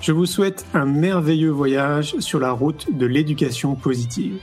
[0.00, 4.40] Je vous souhaite un merveilleux voyage sur la route de l'éducation positive.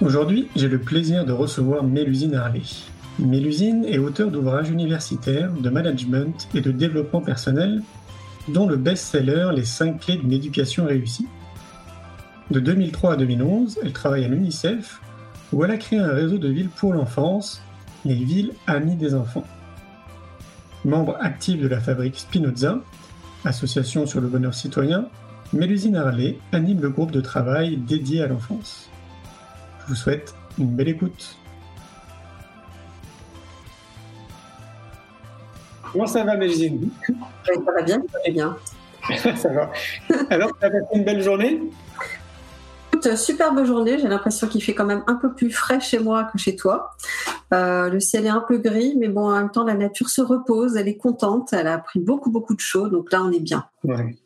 [0.00, 2.62] Aujourd'hui, j'ai le plaisir de recevoir Mélusine Harley.
[3.18, 7.82] Mélusine est auteur d'ouvrages universitaires, de management et de développement personnel,
[8.46, 11.26] dont le best-seller Les 5 clés d'une éducation réussie.
[12.52, 15.00] De 2003 à 2011, elle travaille à l'UNICEF,
[15.52, 17.60] où elle a créé un réseau de villes pour l'enfance,
[18.04, 19.44] les villes amies des enfants.
[20.86, 22.78] Membre actif de la fabrique Spinoza,
[23.44, 25.08] association sur le bonheur citoyen,
[25.52, 28.88] Mélusine Harley anime le groupe de travail dédié à l'enfance.
[29.80, 31.36] Je vous souhaite une belle écoute.
[35.92, 38.56] Comment ça va, Mélusine Ça va bien, ça va bien.
[39.36, 39.72] ça va.
[40.30, 41.62] Alors, tu as passé une belle journée?
[43.16, 43.98] Superbe journée.
[43.98, 46.94] J'ai l'impression qu'il fait quand même un peu plus frais chez moi que chez toi.
[47.54, 50.20] Euh, le ciel est un peu gris, mais bon, en même temps, la nature se
[50.20, 50.76] repose.
[50.76, 51.52] Elle est contente.
[51.52, 52.88] Elle a pris beaucoup, beaucoup de chaud.
[52.88, 53.64] Donc là, on est bien.
[53.86, 54.16] Ouais,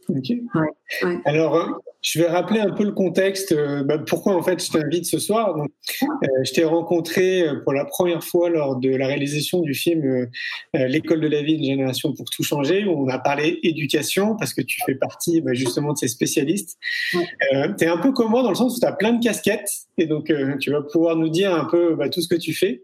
[1.24, 1.66] Alors, euh,
[2.02, 5.18] je vais rappeler un peu le contexte, euh, bah, pourquoi en fait je t'invite ce
[5.18, 5.54] soir.
[5.54, 5.70] Donc,
[6.02, 10.28] euh, je t'ai rencontré pour la première fois lors de la réalisation du film
[10.72, 14.54] L'école de la vie, une génération pour tout changer, où on a parlé éducation, parce
[14.54, 16.78] que tu fais partie bah, justement de ces spécialistes.
[17.12, 19.70] Tu es un peu comme moi dans le sens où tu as plein de casquettes,
[19.98, 22.82] et donc tu vas pouvoir nous dire un peu bah, tout ce que tu fais.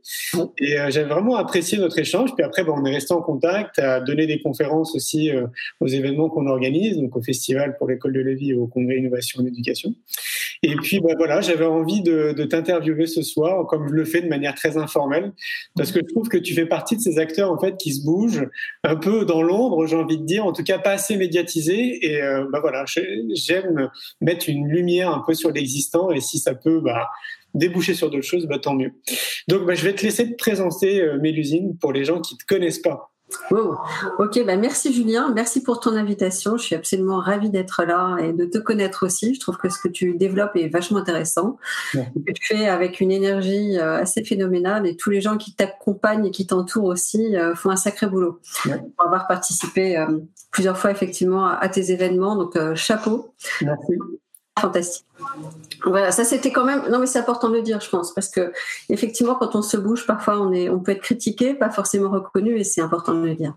[0.58, 2.34] Et j'ai vraiment apprécié notre échange.
[2.34, 5.30] Puis après, on est resté en contact, as donné des conférences aussi
[5.80, 8.98] aux événements qu'on organise, donc au Festival pour l'école de la vie et au Congrès
[8.98, 9.94] innovation en éducation.
[10.62, 14.28] Et puis bah, voilà, j'avais envie de, t'interviewer ce soir, comme je le fais de
[14.28, 15.32] manière très informelle,
[15.74, 18.04] parce que je trouve que tu fais partie de ces acteurs en fait qui se
[18.04, 18.48] bougent
[18.84, 22.06] un peu dans l'ombre, j'ai envie de dire, en tout cas pas assez médiatisés.
[22.06, 22.84] Et euh, bah voilà,
[23.34, 23.90] j'aime
[24.20, 27.08] mettre une lumière un peu sur l'existant, et si ça peut bah,
[27.54, 28.92] déboucher sur d'autres choses, tant mieux.
[29.48, 32.80] Donc je vais te laisser te présenter euh, Mélusine pour les gens qui te connaissent
[32.80, 33.12] pas.
[34.18, 36.56] Ok, bah merci Julien, merci pour ton invitation.
[36.56, 39.34] Je suis absolument ravie d'être là et de te connaître aussi.
[39.34, 41.58] Je trouve que ce que tu développes est vachement intéressant.
[41.92, 42.00] Tu
[42.40, 46.46] fais avec une énergie euh, assez phénoménale et tous les gens qui t'accompagnent et qui
[46.46, 48.40] t'entourent aussi euh, font un sacré boulot.
[48.62, 50.18] Pour avoir participé euh,
[50.52, 53.34] plusieurs fois effectivement à, tes événements, donc chapeau.
[53.60, 53.94] Merci
[54.58, 55.04] fantastique.
[55.84, 56.82] Voilà, ça c'était quand même.
[56.90, 58.52] Non, mais c'est important de le dire, je pense, parce que
[58.88, 62.58] effectivement, quand on se bouge, parfois on est, on peut être critiqué, pas forcément reconnu,
[62.58, 63.54] et c'est important de le dire.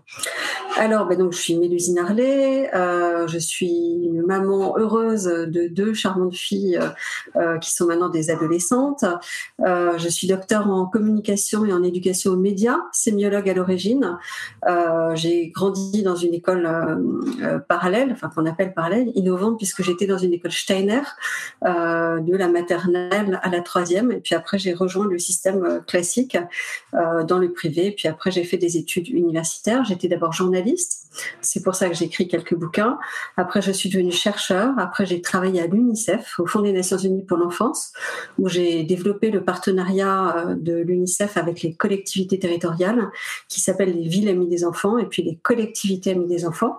[0.78, 5.94] Alors, ben donc, je suis Mélusine Harley, euh, je suis une maman heureuse de deux
[5.94, 6.80] charmantes filles
[7.36, 9.04] euh, qui sont maintenant des adolescentes.
[9.66, 14.18] Euh, je suis docteur en communication et en éducation aux médias, sémiologue à l'origine.
[15.14, 16.68] J'ai grandi dans une école
[17.68, 21.02] parallèle, enfin qu'on appelle parallèle, innovante, puisque j'étais dans une école Steiner
[21.66, 24.12] euh, de la maternelle à la troisième.
[24.12, 26.38] Et puis après, j'ai rejoint le système euh, classique
[26.94, 27.90] euh, dans le privé.
[27.90, 29.84] Puis après, j'ai fait des études universitaires.
[29.84, 31.08] J'étais d'abord journaliste.
[31.42, 32.98] C'est pour ça que j'ai écrit quelques bouquins.
[33.36, 34.72] Après, je suis devenue chercheur.
[34.78, 37.92] Après, j'ai travaillé à l'UNICEF, au Fonds des Nations Unies pour l'enfance,
[38.38, 43.10] où j'ai développé le partenariat de l'UNICEF avec les collectivités territoriales,
[43.48, 46.76] qui s'appellent les villes amies des enfants, et puis les collectivités amies des enfants.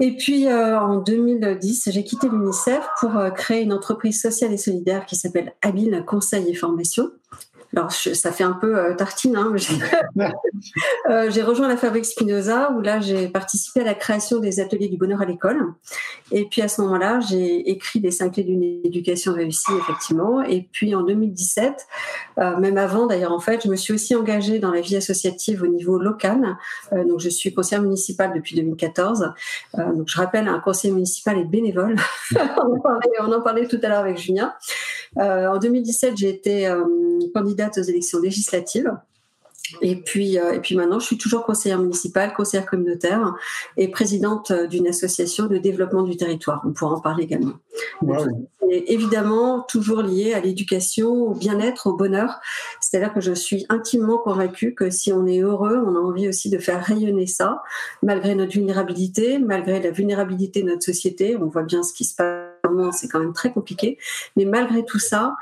[0.00, 4.56] Et puis euh, en 2010, j'ai quitté l'UNICEF pour euh, créer une entreprise sociale et
[4.56, 7.10] solidaire qui s'appelle Habile Conseil et Formation,
[7.72, 9.36] alors, ça fait un peu euh, tartine.
[9.36, 9.54] Hein,
[11.10, 14.88] euh, j'ai rejoint la fabrique Spinoza où là, j'ai participé à la création des ateliers
[14.88, 15.64] du bonheur à l'école.
[16.32, 20.42] Et puis à ce moment-là, j'ai écrit des cinq clés d'une éducation réussie, effectivement.
[20.42, 21.86] Et puis en 2017,
[22.38, 25.62] euh, même avant d'ailleurs, en fait, je me suis aussi engagée dans la vie associative
[25.62, 26.56] au niveau local.
[26.92, 29.32] Donc, je suis conseillère municipale depuis 2014.
[29.78, 31.96] Euh, donc, je rappelle, un conseiller municipal est bénévole.
[32.34, 34.54] on, en parlait, on, en parlait, tout à l'heure avec Julien.
[35.16, 36.68] en 2017, j'ai été
[37.32, 38.90] candidate aux élections législatives.
[39.82, 43.34] Et puis, euh, et puis maintenant, je suis toujours conseillère municipale, conseillère communautaire
[43.76, 46.62] et présidente euh, d'une association de développement du territoire.
[46.66, 47.54] On pourra en parler également.
[48.72, 52.40] Et évidemment, toujours lié à l'éducation, au bien-être, au bonheur.
[52.80, 56.50] C'est-à-dire que je suis intimement convaincue que si on est heureux, on a envie aussi
[56.50, 57.62] de faire rayonner ça,
[58.02, 61.36] malgré notre vulnérabilité, malgré la vulnérabilité de notre société.
[61.36, 62.50] On voit bien ce qui se passe
[62.92, 63.98] c'est quand même très compliqué.
[64.36, 65.36] Mais malgré tout ça,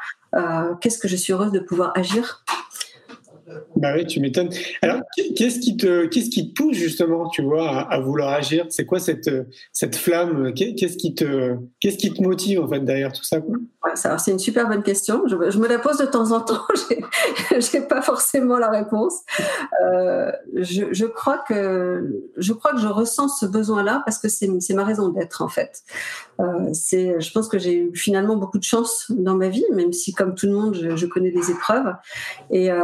[0.81, 2.45] qu'est-ce que je suis heureuse de pouvoir agir?
[3.79, 4.49] Bah oui, tu m'étonnes.
[4.83, 5.03] Alors,
[5.37, 8.67] qu'est-ce qui te, qu'est-ce qui te pousse justement, tu vois, à, vouloir agir?
[8.71, 9.31] C'est quoi cette,
[9.73, 10.53] cette flamme?
[10.53, 13.39] Qu'est-ce qui te, qu'est-ce qui te motive en fait derrière tout ça
[13.95, 15.23] C'est une super bonne question.
[15.29, 16.63] Je, me la pose de temps en temps.
[17.59, 19.21] J'ai pas forcément la réponse.
[19.85, 24.49] Euh, je, je, crois que, je crois que je ressens ce besoin-là parce que c'est,
[24.75, 25.83] ma raison d'être en fait.
[26.41, 29.93] Euh, c'est, je pense que j'ai eu finalement beaucoup de chance dans ma vie, même
[29.93, 31.95] si comme tout le monde, je, je connais des épreuves.
[32.51, 32.83] Et, euh,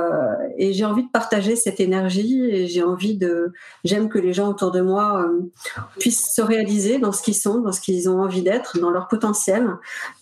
[0.56, 3.52] et j'ai envie de partager cette énergie et j'ai envie de
[3.84, 5.50] j'aime que les gens autour de moi euh,
[5.98, 9.08] puissent se réaliser dans ce qu'ils sont dans ce qu'ils ont envie d'être dans leur
[9.08, 9.69] potentiel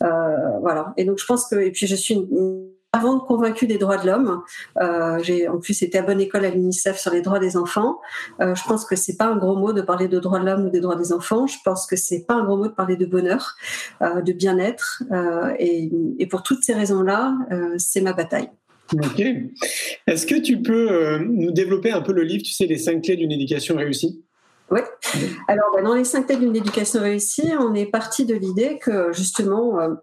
[0.03, 3.79] euh, voilà et donc je pense que et puis je suis une, avant convaincue des
[3.79, 4.43] droits de l'homme.
[4.79, 8.01] Euh, j'ai en plus été à bonne école à l'UNICEF sur les droits des enfants.
[8.39, 10.69] Je pense que c'est pas un gros mot de parler de droits de l'homme ou
[10.69, 11.47] des droits des enfants.
[11.47, 13.57] Je pense que c'est pas un gros mot de parler de bonheur,
[14.03, 15.05] de bien-être.
[15.59, 17.35] Et, pour toutes ces raisons-là,
[17.79, 18.51] c'est ma bataille.
[18.95, 19.21] Ok.
[20.07, 23.03] Est-ce que tu peux euh, nous développer un peu le livre, tu sais, les cinq
[23.03, 24.23] clés d'une éducation réussie?
[24.71, 24.81] Oui.
[25.49, 29.13] Alors, bah, dans les cinq clés d'une éducation réussie, on est parti de l'idée que
[29.13, 29.95] justement, euh,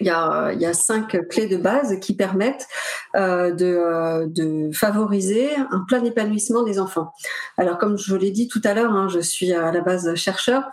[0.00, 2.66] il y, a, cinq clés de base qui permettent
[3.14, 7.12] euh, de, euh, de, favoriser un plein épanouissement des enfants.
[7.56, 10.14] Alors, comme je vous l'ai dit tout à l'heure, hein, je suis à la base
[10.14, 10.70] chercheur,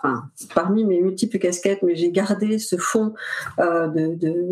[0.56, 3.14] parmi mes multiples casquettes, mais j'ai gardé ce fond
[3.60, 3.88] euh,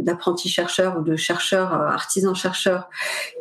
[0.02, 2.90] d'apprenti chercheur ou de chercheur, euh, artisan chercheur.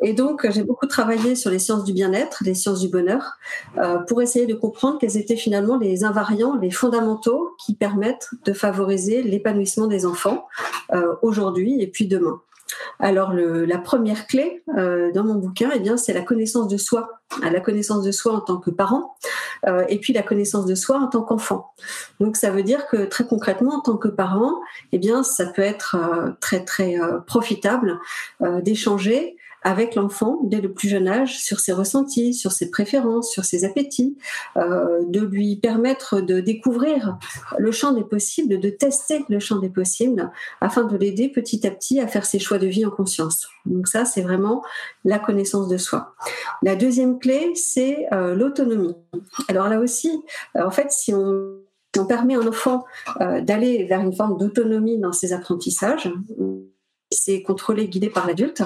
[0.03, 3.37] Et donc, j'ai beaucoup travaillé sur les sciences du bien-être, les sciences du bonheur,
[3.79, 8.53] euh, pour essayer de comprendre quels étaient finalement les invariants, les fondamentaux qui permettent de
[8.53, 10.47] favoriser l'épanouissement des enfants
[11.23, 12.41] aujourd'hui et puis demain.
[12.99, 17.21] Alors la première clé euh, dans mon bouquin, eh bien, c'est la connaissance de soi,
[17.43, 19.17] la connaissance de soi en tant que parent,
[19.67, 21.73] euh, et puis la connaissance de soi en tant qu'enfant.
[22.21, 24.61] Donc ça veut dire que très concrètement, en tant que parent,
[24.93, 25.97] eh bien, ça peut être
[26.41, 26.97] très très
[27.27, 27.99] profitable
[28.63, 33.45] d'échanger avec l'enfant dès le plus jeune âge sur ses ressentis, sur ses préférences, sur
[33.45, 34.17] ses appétits,
[34.57, 37.19] euh, de lui permettre de découvrir
[37.59, 40.31] le champ des possibles, de tester le champ des possibles,
[40.61, 43.49] afin de l'aider petit à petit à faire ses choix de vie en conscience.
[43.65, 44.63] Donc ça, c'est vraiment
[45.05, 46.15] la connaissance de soi.
[46.63, 48.95] La deuxième clé, c'est euh, l'autonomie.
[49.49, 50.23] Alors là aussi,
[50.55, 51.57] en fait, si on
[51.99, 52.85] on permet à un enfant
[53.23, 56.13] euh, d'aller vers une forme d'autonomie dans ses apprentissages,
[57.11, 58.63] c'est contrôlé, guidé par l'adulte,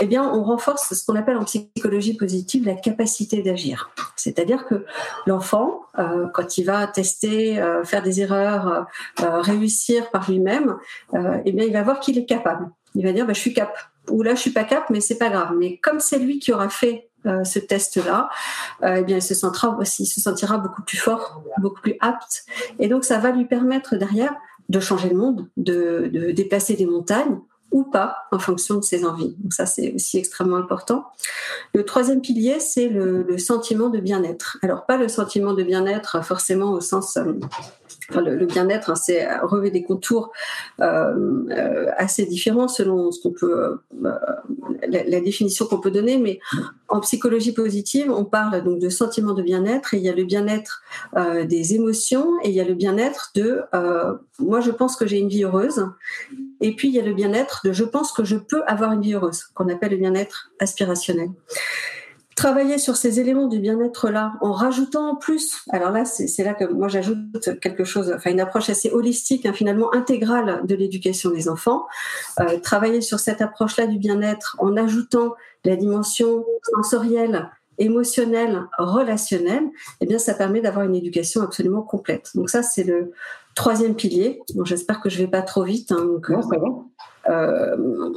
[0.00, 3.90] eh bien, on renforce ce qu'on appelle en psychologie positive la capacité d'agir.
[4.16, 4.84] C'est-à-dire que
[5.26, 8.86] l'enfant, euh, quand il va tester, euh, faire des erreurs,
[9.22, 10.76] euh, réussir par lui-même,
[11.14, 12.70] eh bien, il va voir qu'il est capable.
[12.94, 13.76] Il va dire, bah, je suis cap.
[14.10, 15.52] Ou là, je suis pas cap, mais c'est pas grave.
[15.56, 18.30] Mais comme c'est lui qui aura fait ce test-là,
[18.84, 22.44] eh bien, il se, sentira, se sentira beaucoup plus fort, beaucoup plus apte.
[22.78, 24.34] Et donc, ça va lui permettre derrière
[24.68, 27.40] de changer le monde, de, de déplacer des montagnes
[27.76, 29.36] ou pas en fonction de ses envies.
[29.38, 31.04] Donc ça, c'est aussi extrêmement important.
[31.74, 34.56] Le troisième pilier, c'est le, sentiment de bien-être.
[34.62, 37.18] Alors pas le sentiment de bien-être forcément au sens...
[37.18, 37.34] Euh,
[38.14, 40.32] le, bien-être, hein, c'est relever des contours
[40.80, 43.78] euh, euh, assez différents selon ce qu'on peut,
[44.88, 46.18] la, définition qu'on peut donner.
[46.18, 46.38] Mais
[46.88, 50.24] en psychologie positive, on parle donc de sentiment de bien-être et il y a le
[50.24, 50.82] bien-être
[51.44, 53.62] des émotions et il y a le bien-être de
[54.38, 55.84] moi je pense que j'ai une vie heureuse
[56.60, 59.02] et puis, il y a le bien-être de je pense que je peux avoir une
[59.02, 61.30] vie heureuse, qu'on appelle le bien-être aspirationnel.
[62.36, 66.64] Travailler sur ces éléments du bien-être-là, en rajoutant en plus, alors là, c'est là que
[66.66, 67.18] moi j'ajoute
[67.62, 71.86] quelque chose, enfin une approche assez holistique, hein, finalement intégrale de l'éducation des enfants.
[72.40, 79.64] Euh, travailler sur cette approche-là du bien-être en ajoutant la dimension sensorielle, émotionnelle, relationnelle,
[80.02, 82.32] eh bien, ça permet d'avoir une éducation absolument complète.
[82.34, 83.12] Donc ça, c'est le,
[83.56, 85.90] Troisième pilier, j'espère que je vais pas trop vite.
[85.90, 86.68] Hein, donc, non, ça va.
[87.28, 88.12] Euh,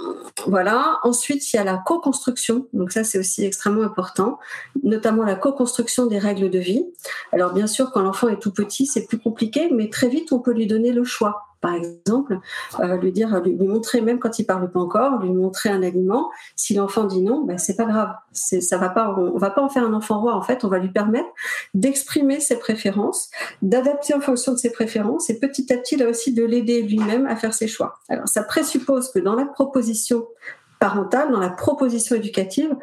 [0.45, 0.99] voilà.
[1.03, 2.67] Ensuite, il y a la co-construction.
[2.73, 4.37] Donc ça, c'est aussi extrêmement important,
[4.83, 6.85] notamment la co-construction des règles de vie.
[7.31, 10.39] Alors bien sûr, quand l'enfant est tout petit, c'est plus compliqué, mais très vite, on
[10.39, 12.39] peut lui donner le choix par exemple,
[12.79, 16.29] euh, lui dire, lui, montrer même quand il parle pas encore, lui montrer un aliment.
[16.55, 18.13] Si l'enfant dit non, ben c'est pas grave.
[18.31, 20.35] Ça va pas, on, va pas en faire un enfant roi.
[20.35, 21.29] En fait, on va lui permettre
[21.73, 23.29] d'exprimer ses préférences,
[23.61, 27.25] d'adapter en fonction de ses préférences, et petit à petit là aussi de l'aider lui-même
[27.27, 27.99] à faire ses choix.
[28.07, 30.25] Alors, ça présuppose que dans la proposition
[30.79, 32.73] parentale, dans la proposition éducative,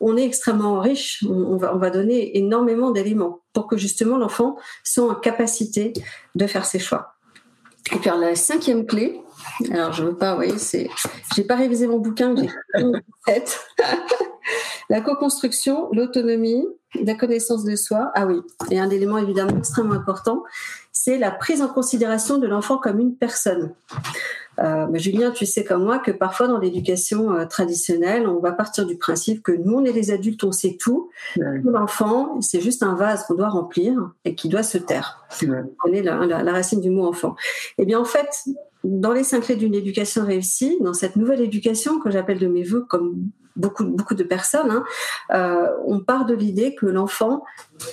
[0.00, 1.24] on est extrêmement riche.
[1.28, 5.94] On, va, on va donner énormément d'éléments pour que justement l'enfant soit en capacité
[6.34, 7.17] de faire ses choix.
[7.92, 9.20] Et puis la cinquième clé,
[9.70, 10.88] alors je veux pas, vous voyez, c'est,
[11.34, 12.48] j'ai pas révisé mon bouquin, j'ai
[14.90, 16.66] la co-construction, l'autonomie,
[17.02, 18.10] la connaissance de soi.
[18.14, 18.40] Ah oui,
[18.70, 20.42] et un élément évidemment extrêmement important,
[20.92, 23.72] c'est la prise en considération de l'enfant comme une personne.
[24.58, 28.86] Euh, Julien, tu sais comme moi que parfois dans l'éducation euh, traditionnelle, on va partir
[28.86, 31.10] du principe que nous, on est les adultes, on sait tout.
[31.36, 35.26] L'enfant, c'est juste un vase qu'on doit remplir et qui doit se taire.
[35.42, 37.36] On connaît la, la, racine du mot enfant.
[37.78, 38.28] Eh bien, en fait,
[38.84, 42.64] dans les cinq clés d'une éducation réussie, dans cette nouvelle éducation que j'appelle de mes
[42.64, 44.84] voeux, comme beaucoup, beaucoup de personnes, hein,
[45.32, 47.44] euh, on part de l'idée que l'enfant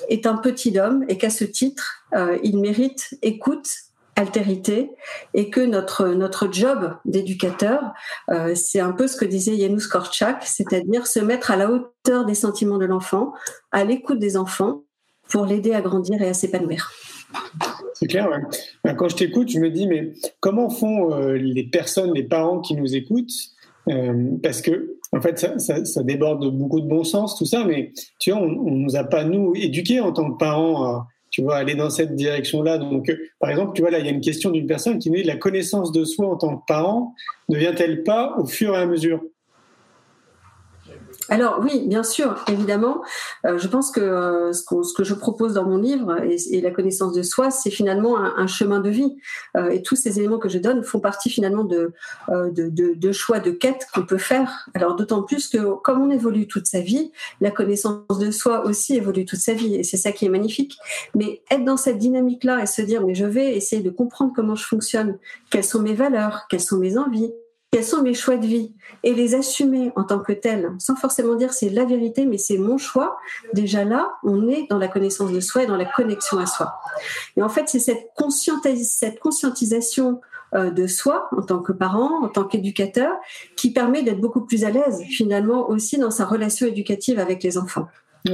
[0.09, 2.05] est un petit homme et qu'à ce titre,
[2.43, 3.67] il mérite écoute,
[4.15, 4.91] altérité
[5.33, 7.93] et que notre notre job d'éducateur,
[8.29, 12.25] euh, c'est un peu ce que disait Janusz Korczak, c'est-à-dire se mettre à la hauteur
[12.25, 13.33] des sentiments de l'enfant,
[13.71, 14.83] à l'écoute des enfants,
[15.29, 16.91] pour l'aider à grandir et à s'épanouir.
[17.93, 18.29] C'est clair.
[18.83, 22.61] Ben, quand je t'écoute, je me dis mais comment font euh, les personnes, les parents
[22.61, 23.33] qui nous écoutent
[23.89, 27.63] euh, Parce que en fait, ça, ça, déborde de beaucoup de bon sens, tout ça,
[27.63, 31.05] mais tu vois, on, on nous a pas nous éduqués en tant que parents
[31.35, 32.77] tu vois, aller dans cette direction-là.
[32.77, 35.09] Donc, euh, par exemple, tu vois, là, il y a une question d'une personne qui
[35.09, 37.13] nous dit la connaissance de soi en tant que parent
[37.49, 39.21] ne vient-elle pas au fur et à mesure?
[41.29, 43.03] Alors oui, bien sûr, évidemment.
[43.45, 44.63] Euh, je pense que euh, ce,
[44.93, 48.79] que je propose dans mon livre et, la connaissance de soi, c'est finalement un, chemin
[48.79, 49.17] de vie.
[49.57, 51.93] Euh, et tous ces éléments que je donne font partie finalement de,
[52.29, 54.69] de, choix, de quêtes qu'on peut faire.
[54.73, 58.95] Alors d'autant plus que comme on évolue toute sa vie, la connaissance de soi aussi
[58.95, 59.75] évolue toute sa vie.
[59.75, 60.77] Et c'est ça qui est magnifique.
[61.15, 64.55] Mais être dans cette dynamique-là et se dire, mais je vais essayer de comprendre comment
[64.55, 65.17] je fonctionne,
[65.49, 67.31] quelles sont mes valeurs, quelles sont mes envies,
[67.75, 68.71] quels sont mes choix de vie
[69.03, 72.57] et les assumer en tant que tels, sans forcément dire c'est la vérité, mais c'est
[72.57, 73.17] mon choix.
[73.53, 76.75] Déjà là, on est dans la connaissance de soi et dans la connexion à soi.
[77.35, 80.21] Et en fait, c'est cette, conscientisation
[80.53, 83.11] euh, de soi en tant que parent, en tant qu'éducateur,
[83.57, 87.57] qui permet d'être beaucoup plus à l'aise finalement aussi dans sa relation éducative avec les
[87.57, 87.89] enfants.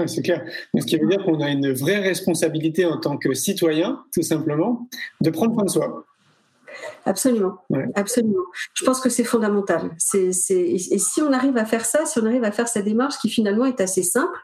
[0.05, 0.45] c'est clair.
[0.77, 4.87] Ce qui veut dire qu'on a une vraie responsabilité en tant que citoyen, tout simplement,
[5.19, 6.05] de prendre soin de soi.
[7.05, 7.57] Absolument,
[7.95, 8.43] absolument.
[8.73, 9.91] Je pense que c'est fondamental.
[9.97, 13.17] C'est, Et si on arrive à faire ça, si on arrive à faire cette démarche
[13.17, 14.37] qui finalement est assez simple,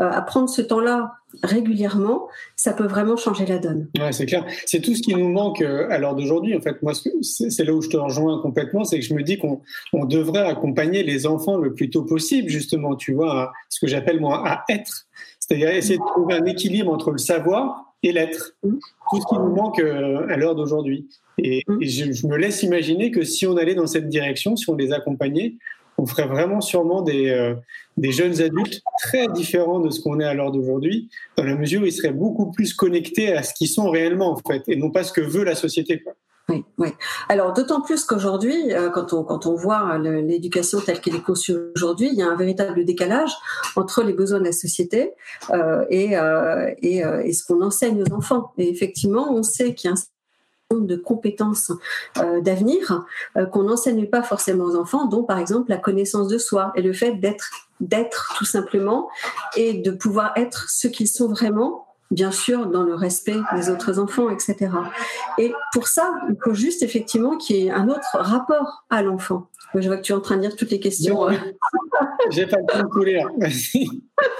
[0.00, 3.88] euh, à prendre ce temps-là régulièrement, ça peut vraiment changer la donne.
[3.98, 4.46] Ouais, c'est clair.
[4.64, 6.56] C'est tout ce qui nous manque euh, à l'heure d'aujourd'hui.
[6.56, 9.38] En fait, moi, c'est là où je te rejoins complètement, c'est que je me dis
[9.38, 9.60] qu'on
[9.92, 13.86] on devrait accompagner les enfants le plus tôt possible, justement, tu vois, à ce que
[13.86, 15.06] j'appelle moi à être.
[15.40, 18.54] C'est-à-dire essayer de trouver un équilibre entre le savoir et l'être.
[18.62, 18.74] Mmh.
[19.10, 21.08] Tout ce qui nous manque euh, à l'heure d'aujourd'hui.
[21.38, 21.82] Et, mmh.
[21.82, 25.56] je, me laisse imaginer que si on allait dans cette direction, si on les accompagnait,
[25.98, 27.54] on ferait vraiment sûrement des, euh,
[27.96, 31.82] des jeunes adultes très différents de ce qu'on est à l'heure d'aujourd'hui, dans la mesure
[31.82, 34.90] où ils seraient beaucoup plus connectés à ce qu'ils sont réellement, en fait, et non
[34.90, 36.04] pas ce que veut la société.
[36.48, 36.88] Oui, oui.
[37.28, 41.56] Alors d'autant plus qu'aujourd'hui, euh, quand on quand on voit l'éducation telle qu'elle est conçue
[41.74, 43.32] aujourd'hui, il y a un véritable décalage
[43.74, 45.12] entre les besoins de la société
[45.50, 48.52] euh, et, euh, et, euh, ce qu'on enseigne aux enfants.
[48.58, 50.00] Et effectivement, on sait qu'il y a un
[50.70, 51.72] de compétences
[52.18, 53.04] euh, d'avenir
[53.36, 56.82] euh, qu'on n'enseigne pas forcément aux enfants, dont par exemple la connaissance de soi et
[56.82, 57.50] le fait d'être
[57.80, 59.08] d'être tout simplement
[59.54, 63.98] et de pouvoir être ce qu'ils sont vraiment, bien sûr dans le respect des autres
[63.98, 64.70] enfants, etc.
[65.38, 69.48] Et pour ça, il faut juste effectivement qu'il y ait un autre rapport à l'enfant.
[69.74, 71.28] Je vois que tu es en train de dire toutes les questions.
[72.30, 73.22] J'ai pas le temps de couler.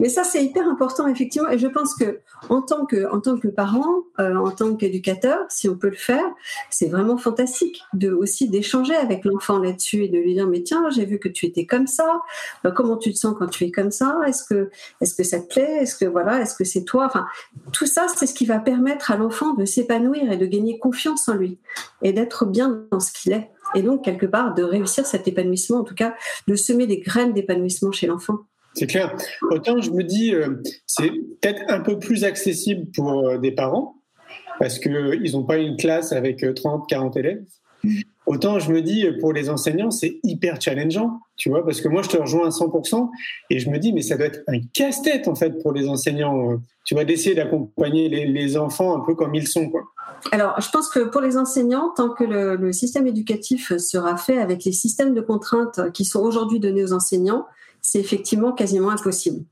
[0.00, 1.48] Mais ça, c'est hyper important, effectivement.
[1.50, 5.40] Et je pense que en tant que, en tant que parent, euh, en tant qu'éducateur,
[5.48, 6.24] si on peut le faire,
[6.70, 10.88] c'est vraiment fantastique de aussi d'échanger avec l'enfant là-dessus et de lui dire mais tiens,
[10.90, 12.20] j'ai vu que tu étais comme ça.
[12.64, 14.18] Euh, comment tu te sens quand tu es comme ça?
[14.26, 15.78] Est-ce que, est-ce que ça te plaît?
[15.82, 17.06] Est-ce que voilà, est-ce que c'est toi?
[17.06, 17.26] Enfin,
[17.72, 21.28] tout ça, c'est ce qui va permettre à l'enfant de s'épanouir et de gagner confiance
[21.28, 21.58] en lui
[22.02, 23.50] et d'être bien dans ce qu'il est.
[23.74, 26.14] Et donc, quelque part, de réussir cet épanouissement, en tout cas,
[26.46, 28.38] de semer des graines d'épanouissement chez l'enfant.
[28.74, 29.16] C'est clair.
[29.50, 33.96] Autant je me dis, euh, c'est peut-être un peu plus accessible pour euh, des parents,
[34.58, 37.44] parce qu'ils n'ont pas une classe avec 30, euh, 40 élèves.
[38.26, 42.02] Autant je me dis, pour les enseignants, c'est hyper challengeant, tu vois, parce que moi,
[42.02, 43.08] je te rejoins à 100%,
[43.50, 46.60] et je me dis, mais ça doit être un casse-tête, en fait, pour les enseignants,
[46.84, 49.82] tu vois, d'essayer d'accompagner les, enfants un peu comme ils sont, quoi.
[50.32, 54.38] Alors, je pense que pour les enseignants, tant que le, le système éducatif sera fait
[54.38, 57.46] avec les systèmes de contraintes qui sont aujourd'hui donnés aux enseignants,
[57.82, 59.44] c'est effectivement quasiment impossible.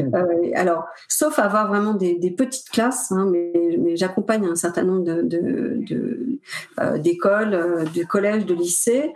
[0.00, 6.98] Euh, alors, sauf avoir vraiment des, petites classes, hein, mais, j'accompagne un certain nombre euh,
[6.98, 9.12] d'écoles, de, de, collèges, de lycées,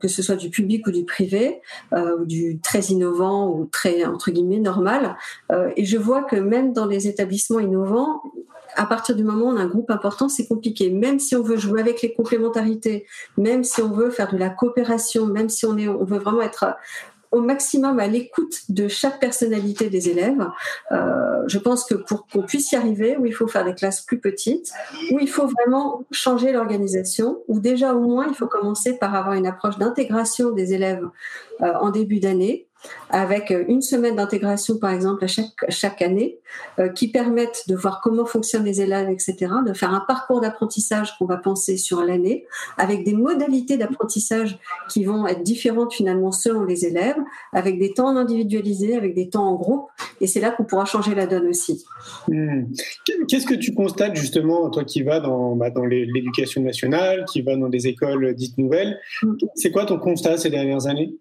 [0.00, 1.60] que ce soit du public ou du privé,
[1.92, 5.16] ou du très innovant ou très entre guillemets normal.
[5.76, 8.22] et je vois que même dans les établissements innovants,
[8.76, 10.90] à partir du moment où on a un groupe important, c'est compliqué.
[10.90, 14.50] Même si on veut jouer avec les complémentarités, même si on veut faire de la
[14.50, 16.76] coopération, même si on, est, on veut vraiment être
[17.34, 20.46] au maximum à l'écoute de chaque personnalité des élèves.
[20.92, 24.20] Euh, je pense que pour qu'on puisse y arriver, il faut faire des classes plus
[24.20, 24.72] petites,
[25.10, 29.34] où il faut vraiment changer l'organisation, où déjà au moins il faut commencer par avoir
[29.34, 31.04] une approche d'intégration des élèves
[31.60, 32.68] euh, en début d'année,
[33.10, 36.38] avec euh, une semaine d'intégration, par exemple, à chaque, chaque année,
[36.78, 41.16] euh, qui permettent de voir comment fonctionnent les élèves, etc., de faire un parcours d'apprentissage
[41.18, 46.64] qu'on va penser sur l'année, avec des modalités d'apprentissage qui vont être différentes finalement selon
[46.64, 47.16] les élèves,
[47.52, 49.88] avec des temps individualisés, avec des temps en groupe,
[50.20, 51.84] et c'est là qu'on pourra changer la donne aussi.
[52.28, 52.64] Hmm.
[53.28, 57.56] Qu'est-ce que tu constates justement, toi qui vas dans, bah, dans l'éducation nationale, qui vas
[57.56, 59.36] dans des écoles dites nouvelles, hmm.
[59.54, 61.14] c'est quoi ton constat ces dernières années?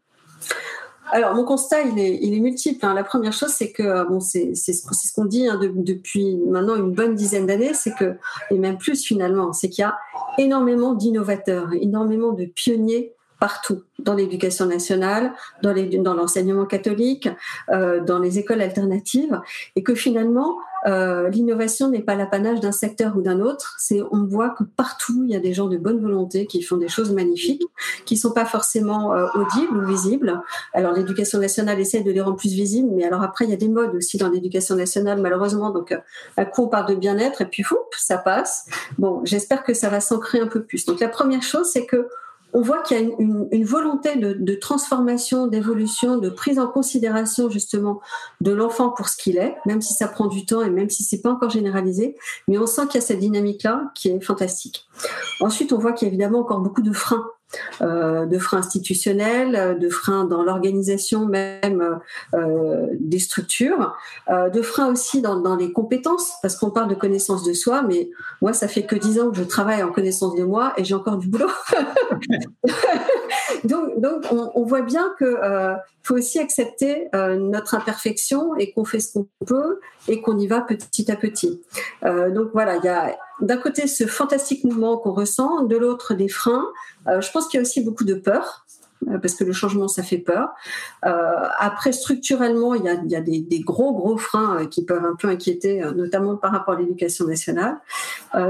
[1.14, 2.84] Alors, mon constat, il est, il est multiple.
[2.84, 2.96] Hein.
[2.96, 7.14] La première chose, c'est que, bon, c'est ce qu'on dit hein, depuis maintenant une bonne
[7.14, 8.16] dizaine d'années, c'est que,
[8.50, 9.96] et même plus finalement, c'est qu'il y a
[10.40, 17.30] énormément d'innovateurs, énormément de pionniers partout, dans l'éducation nationale, dans l'enseignement catholique,
[17.70, 19.40] euh, dans les écoles alternatives,
[19.76, 23.76] et que finalement, euh, l'innovation n'est pas l'apanage d'un secteur ou d'un autre.
[23.80, 26.78] C'est on voit que partout il y a des gens de bonne volonté qui font
[26.78, 27.64] des choses magnifiques,
[28.06, 30.42] qui sont pas forcément euh, audibles ou visibles.
[30.74, 33.58] Alors l'éducation nationale essaie de les rendre plus visibles, mais alors après il y a
[33.58, 35.70] des modes aussi dans l'éducation nationale malheureusement.
[35.70, 35.98] Donc euh,
[36.38, 38.66] un coup on parle de bien-être et puis fou, ça passe.
[38.98, 40.86] Bon, j'espère que ça va s'ancrer un peu plus.
[40.86, 42.08] Donc la première chose c'est que
[42.54, 48.00] on voit qu'il y a une, volonté de, transformation, d'évolution, de prise en considération justement
[48.42, 51.04] de l'enfant pour ce qu'il est, même si ça prend du temps et même si
[51.04, 52.16] c'est pas encore généralisé,
[52.48, 54.86] mais on sent qu'il y a cette dynamique-là qui est fantastique.
[55.40, 57.28] Ensuite, on voit qu'il y a évidemment encore beaucoup de freins
[57.82, 62.00] de freins institutionnels, de freins dans l'organisation même
[62.34, 63.96] euh, des structures,
[64.30, 68.10] euh, de freins aussi dans, les compétences, parce qu'on parle de connaissance de soi, mais
[68.42, 70.96] moi, ça fait que dix ans que je travaille en connaissance de moi et j'ai
[70.96, 71.50] encore du boulot.
[73.64, 75.38] donc, donc on, voit bien que
[76.02, 80.62] faut aussi accepter notre imperfection et qu'on fait ce qu'on peut et qu'on y va
[80.62, 81.62] petit à petit.
[82.04, 86.28] donc voilà, il y a d'un côté ce fantastique mouvement qu'on ressent, de l'autre des
[86.28, 86.68] freins.
[87.08, 88.66] Euh, je pense qu'il y a aussi beaucoup de peur
[89.10, 90.50] euh, parce que le changement, ça fait peur.
[91.06, 91.10] Euh,
[91.60, 96.38] après, structurellement, il y a, des, gros, gros freins qui peuvent un peu inquiéter, notamment
[96.38, 97.78] par rapport à l'éducation nationale.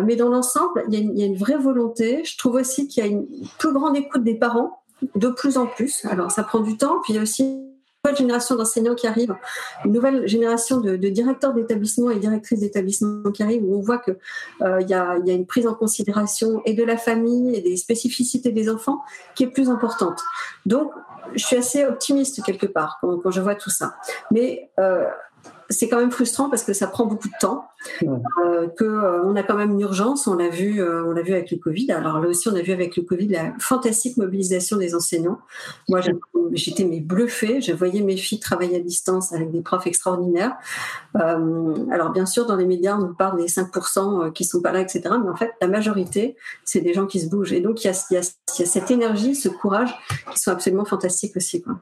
[0.03, 2.23] mais dans l'ensemble, il, il, y a une vraie volonté.
[2.23, 4.83] Je trouve aussi qu'il y a une plus grande écoute des parents,
[5.15, 6.05] de plus en plus.
[6.05, 7.72] Alors, ça prend du temps, puis il y a aussi
[8.05, 9.33] nouvelle génération d'enseignants qui arrive,
[9.85, 14.17] une nouvelle génération de, directeurs d'établissement et directrices d'établissement qui arrivent, où on voit qu'il
[14.61, 18.69] euh, y, a, une prise en considération et de la famille et des spécificités des
[18.69, 19.01] enfants
[19.35, 20.21] qui est plus importante.
[20.65, 20.91] Donc,
[21.33, 23.95] je suis assez optimiste quelque part quand, je vois tout ça.
[24.31, 25.05] Mais euh,
[25.69, 27.65] c'est quand même frustrant parce que ça prend beaucoup de temps,
[28.03, 30.27] euh, que euh, on a quand même une urgence.
[30.27, 31.91] On l'a vu, euh, on l'a vu avec le Covid.
[31.91, 35.39] Alors là aussi, on a vu avec le Covid la fantastique mobilisation des enseignants.
[35.89, 36.01] Moi,
[36.53, 37.61] j'étais mais bluffée.
[37.61, 40.55] Je voyais mes filles travailler à distance avec des profs extraordinaires.
[41.15, 44.81] alors bien sûr, dans les médias, on nous parle des 5% qui sont pas là,
[44.81, 45.01] etc.
[45.23, 47.53] Mais en fait, la majorité, c'est des gens qui se bougent.
[47.53, 49.93] Et donc, il y a, y a, cette énergie, ce courage
[50.31, 51.61] qui sont absolument fantastiques aussi.
[51.61, 51.75] Quoi.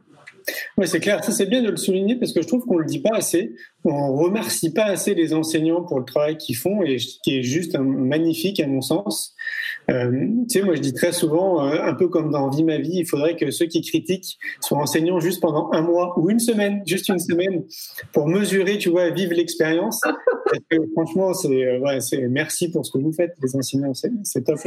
[0.78, 1.24] Oui, c'est clair.
[1.24, 3.16] Ça, c'est bien de le souligner parce que je trouve qu'on ne le dit pas
[3.16, 3.54] assez.
[3.84, 7.78] On remercie pas assez les enseignants pour le travail qu'ils font et qui est juste
[7.78, 9.36] magnifique à mon sens.
[9.90, 10.12] Euh,
[10.50, 13.00] tu sais, moi, je dis très souvent, euh, un peu comme dans Vie ma vie,
[13.00, 16.82] il faudrait que ceux qui critiquent soient enseignants juste pendant un mois ou une semaine,
[16.86, 17.64] juste une semaine,
[18.14, 20.02] pour mesurer, tu vois, vivre l'expérience.
[20.94, 24.60] franchement, c'est euh, ouais, c'est merci pour ce que vous faites, les enseignants, c'est top.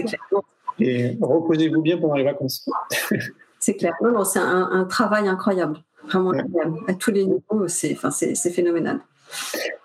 [0.80, 2.68] Et reposez-vous bien pendant les vacances.
[3.64, 3.94] C'est clair.
[4.03, 5.79] Non, non, c'est un, travail incroyable.
[6.07, 6.81] Vraiment incroyable.
[6.87, 9.00] À tous les niveaux, c'est, enfin, c'est, phénoménal.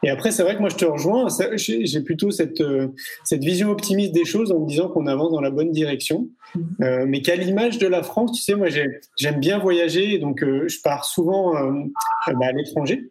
[0.03, 1.27] Et après, c'est vrai que moi, je te rejoins.
[1.55, 2.89] J'ai plutôt cette, euh,
[3.23, 6.27] cette vision optimiste des choses en me disant qu'on avance dans la bonne direction.
[6.55, 6.83] Mm-hmm.
[6.83, 10.19] Euh, mais qu'à l'image de la France, tu sais, moi, j'aime bien voyager.
[10.19, 13.09] Donc, euh, je pars souvent bah, à l'étranger.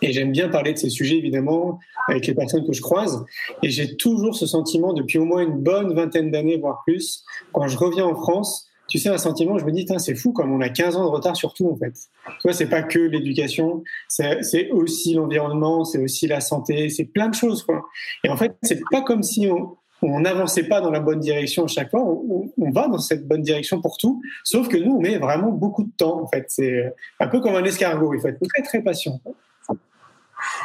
[0.00, 3.24] Et j'aime bien parler de ces sujets, évidemment, avec les personnes que je croise.
[3.62, 7.68] Et j'ai toujours ce sentiment, depuis au moins une bonne vingtaine d'années, voire plus, quand
[7.68, 10.60] je reviens en France, tu sais, un sentiment, je me dis, c'est fou, comme on
[10.60, 11.92] a 15 ans de retard sur tout, en fait.
[11.92, 17.28] Tu vois, c'est pas que l'éducation, c'est aussi l'environnement, c'est aussi la santé, c'est plein
[17.28, 17.66] de choses.
[18.22, 21.64] Et en fait, c'est pas comme si on, on n'avançait pas dans la bonne direction
[21.64, 22.02] à chaque fois.
[22.02, 25.52] On, on, va dans cette bonne direction pour tout, sauf que nous, on met vraiment
[25.52, 26.22] beaucoup de temps.
[26.22, 28.12] En fait, c'est un peu comme un escargot.
[28.12, 29.22] Il faut être très très patient.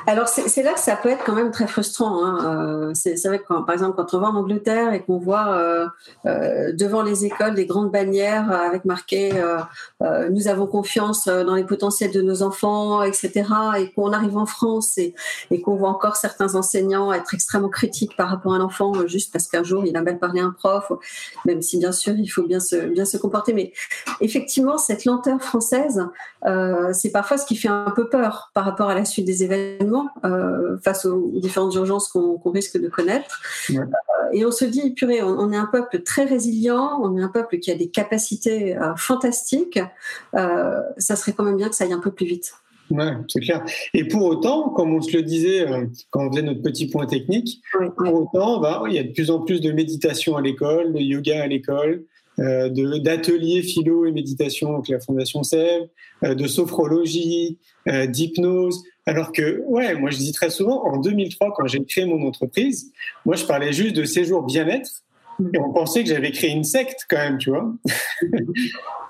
[0.05, 2.23] Alors c'est là que ça peut être quand même très frustrant.
[2.23, 2.45] Hein.
[2.45, 5.87] Euh, c'est vrai que par exemple quand on va en Angleterre et qu'on voit euh,
[6.25, 9.31] euh, devant les écoles des grandes bannières avec marqué
[10.29, 13.43] nous avons confiance dans les potentiels de nos enfants, etc.
[13.77, 15.13] Et qu'on arrive en France et,
[15.61, 19.47] qu'on voit encore certains enseignants être extrêmement critiques par rapport à un enfant juste parce
[19.47, 20.91] qu'un jour il a mal parlé à un prof,
[21.45, 23.53] même si bien sûr il faut bien se bien se comporter.
[23.53, 23.73] Mais
[24.21, 26.05] effectivement cette lenteur française,
[26.93, 29.66] c'est parfois ce qui fait un peu peur par rapport à la suite des événements
[30.23, 33.41] euh, face aux différentes urgences qu'on risque de connaître.
[33.71, 33.83] Euh,
[34.33, 37.59] et on se dit, purée, on, est un peuple très résilient, on est un peuple
[37.59, 39.79] qui a des capacités euh, fantastiques.
[40.33, 42.53] ça serait quand même bien que ça aille un peu plus vite.
[42.89, 43.65] Ouais, c'est clair.
[43.93, 45.65] Et pour autant, comme on se le disait
[46.09, 47.61] quand on faisait notre petit point technique,
[47.97, 50.99] pour autant, bah, il y a de plus en plus de méditation à l'école, de
[50.99, 52.05] yoga à l'école,
[52.39, 55.87] euh, d'ateliers philo et méditation, donc la Fondation Sèvres,
[56.23, 58.83] de sophrologie, d'hypnose.
[59.07, 62.91] Alors que, ouais, moi je dis très souvent, en 2003, quand j'ai créé mon entreprise,
[63.25, 65.03] moi je parlais juste de séjour bien-être.
[65.53, 67.71] Et on pensait que j'avais créé une secte quand même, tu vois.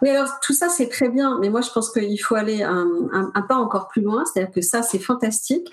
[0.04, 2.86] Oui, alors tout ça c'est très bien, mais moi je pense qu'il faut aller un,
[3.50, 4.26] pas encore plus loin.
[4.26, 5.72] C'est-à-dire que ça c'est fantastique,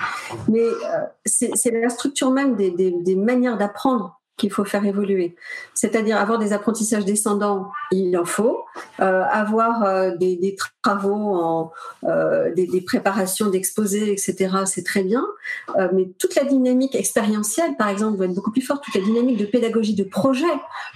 [0.48, 5.36] mais euh, c'est la structure même des manières d'apprendre qu'il faut faire évoluer.
[5.74, 8.64] C'est-à-dire avoir des apprentissages descendants, il en faut.
[9.00, 11.70] Euh, avoir euh, des, travaux,
[12.02, 15.24] euh, des, préparations d'exposés, etc., c'est très bien.
[15.92, 18.82] mais toute la dynamique expérientielle, par exemple, doit être beaucoup plus forte.
[18.84, 20.44] Toute la dynamique de pédagogie de projet,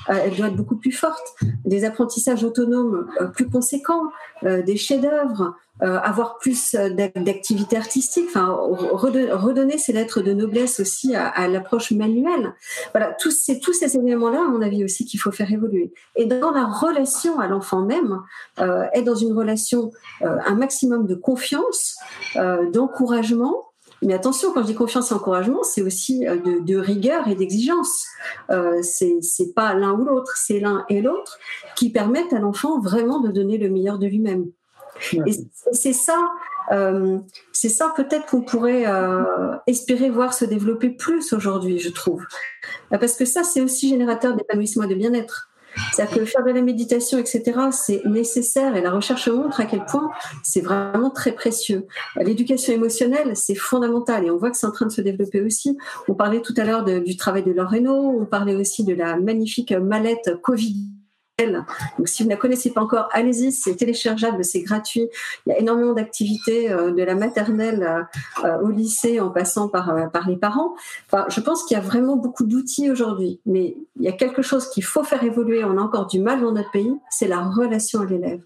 [0.09, 1.37] elle doit être beaucoup plus forte.
[1.64, 4.11] Des apprentissages autonomes plus conséquents,
[4.42, 5.55] des chefs-d'œuvre.
[5.82, 11.92] Euh, avoir plus euh, d'activités artistiques, enfin redonner ces lettres de noblesse aussi à, l'approche
[11.92, 12.54] manuelle.
[12.92, 15.92] Voilà, tous ces tous ces éléments-là, à mon avis aussi, qu'il faut faire évoluer.
[16.16, 18.20] Et dans la relation à l'enfant même,
[18.58, 21.96] euh, être dans une relation un maximum de confiance,
[22.72, 23.66] d'encouragement.
[24.02, 28.06] Mais attention, quand je dis confiance et encouragement, c'est aussi de, de, rigueur et d'exigence.
[28.50, 31.38] Euh, c'est pas l'un ou l'autre, c'est l'un et l'autre
[31.76, 34.46] qui permettent à l'enfant vraiment de donner le meilleur de lui-même.
[35.26, 35.32] Et
[35.72, 36.18] c'est ça,
[36.72, 37.18] euh,
[37.52, 39.22] c'est ça peut-être qu'on pourrait euh,
[39.66, 42.24] espérer voir se développer plus aujourd'hui, je trouve.
[42.90, 45.50] Parce que ça, c'est aussi générateur d'épanouissement et de bien-être.
[45.92, 49.84] C'est-à-dire que faire de la méditation, etc., c'est nécessaire et la recherche montre à quel
[49.84, 50.11] point
[50.42, 51.87] c'est vraiment très précieux.
[52.16, 55.78] L'éducation émotionnelle, c'est fondamental et on voit que c'est en train de se développer aussi.
[56.08, 59.72] On parlait tout à l'heure du travail de Laure on parlait aussi de la magnifique
[59.72, 60.97] mallette Covid
[61.46, 65.09] donc, si vous ne la connaissez pas encore, allez-y, c'est téléchargeable, c'est gratuit.
[65.46, 68.09] Il y a énormément d'activités euh, de la maternelle
[68.42, 70.74] euh, euh, au lycée en passant par, par les parents.
[71.07, 74.42] Enfin, je pense qu'il y a vraiment beaucoup d'outils aujourd'hui, mais il y a quelque
[74.42, 75.62] chose qu'il faut faire évoluer.
[75.64, 78.40] On a encore du mal dans notre pays, c'est la relation à l'élève.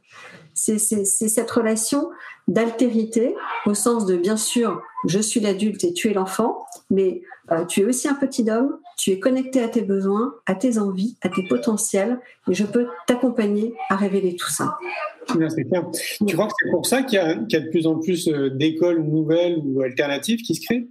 [0.55, 2.11] C'est cette relation
[2.47, 7.23] d'altérité au sens de, bien sûr, je suis l'adulte et tu es l'enfant, mais
[7.69, 11.17] tu es aussi un petit homme, tu es connecté à tes besoins, à tes envies,
[11.23, 14.79] à tes potentiels, et je peux t'accompagner à révéler tout ça.
[15.27, 15.91] clair.
[16.25, 19.03] Tu crois que c'est pour ça qu'il y, a de plus en plus euh, d'écoles
[19.03, 20.89] nouvelles ou alternatives qui se créent?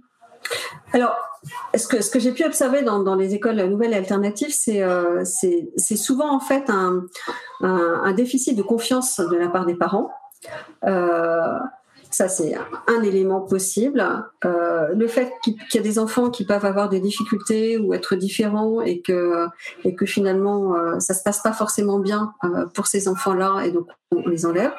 [0.92, 1.16] Alors,
[1.74, 5.24] ce que, ce que j'ai pu observer dans, les écoles nouvelles et alternatives, c'est euh,
[5.24, 7.06] souvent en fait un,
[7.62, 10.10] un, déficit de confiance de la part des parents.
[10.84, 11.58] Euh,
[12.14, 12.54] ça, c'est
[12.88, 14.04] un élément possible.
[14.44, 18.16] Euh, le fait qu'il y a des enfants qui peuvent avoir des difficultés ou être
[18.16, 19.46] différents et que,
[19.84, 23.70] et que finalement, euh, ça se passe pas forcément bien euh, pour ces enfants-là et
[23.70, 24.72] donc on les enlève.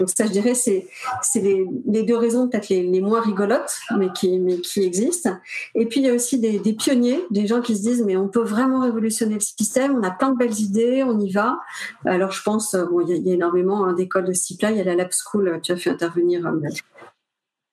[0.00, 0.88] Donc ça, je dirais, c'est
[1.36, 5.36] les, les, deux raisons peut-être les, les, moins rigolotes, mais qui, mais qui existent.
[5.76, 8.16] Et puis, il y a aussi des, des, pionniers, des gens qui se disent, mais
[8.16, 11.60] on peut vraiment révolutionner le système, on a plein de belles idées, on y va.
[12.04, 14.72] Alors, je pense, bon, il y, a, énormément hein, d'écoles de ce type-là.
[14.72, 16.44] Il y a la Lab School, tu as fait intervenir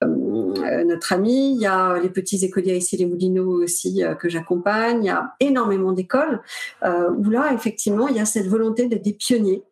[0.04, 4.30] euh, notre ami, il y a les petits écoliers ici les Moulineaux aussi euh, que
[4.30, 6.42] j'accompagne, il y a énormément d'écoles
[6.84, 9.64] euh, où là effectivement il y a cette volonté d'être des pionniers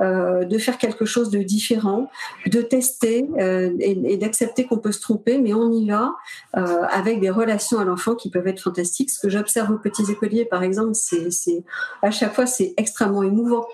[0.00, 2.10] euh, de faire quelque chose de différent,
[2.46, 6.14] de tester euh, et, d'accepter qu'on peut se tromper, mais on y va
[6.56, 9.10] euh, avec des relations à l'enfant qui peuvent être fantastiques.
[9.10, 11.64] Ce que j'observe aux petits écoliers, par exemple, c'est
[12.02, 13.66] à chaque fois c'est extrêmement émouvant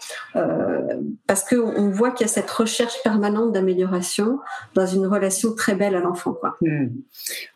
[1.26, 4.38] parce qu'on voit qu'il y a cette recherche permanente d'amélioration
[4.74, 6.36] dans une relation très belle à l'enfant.
[6.60, 6.88] Hmm.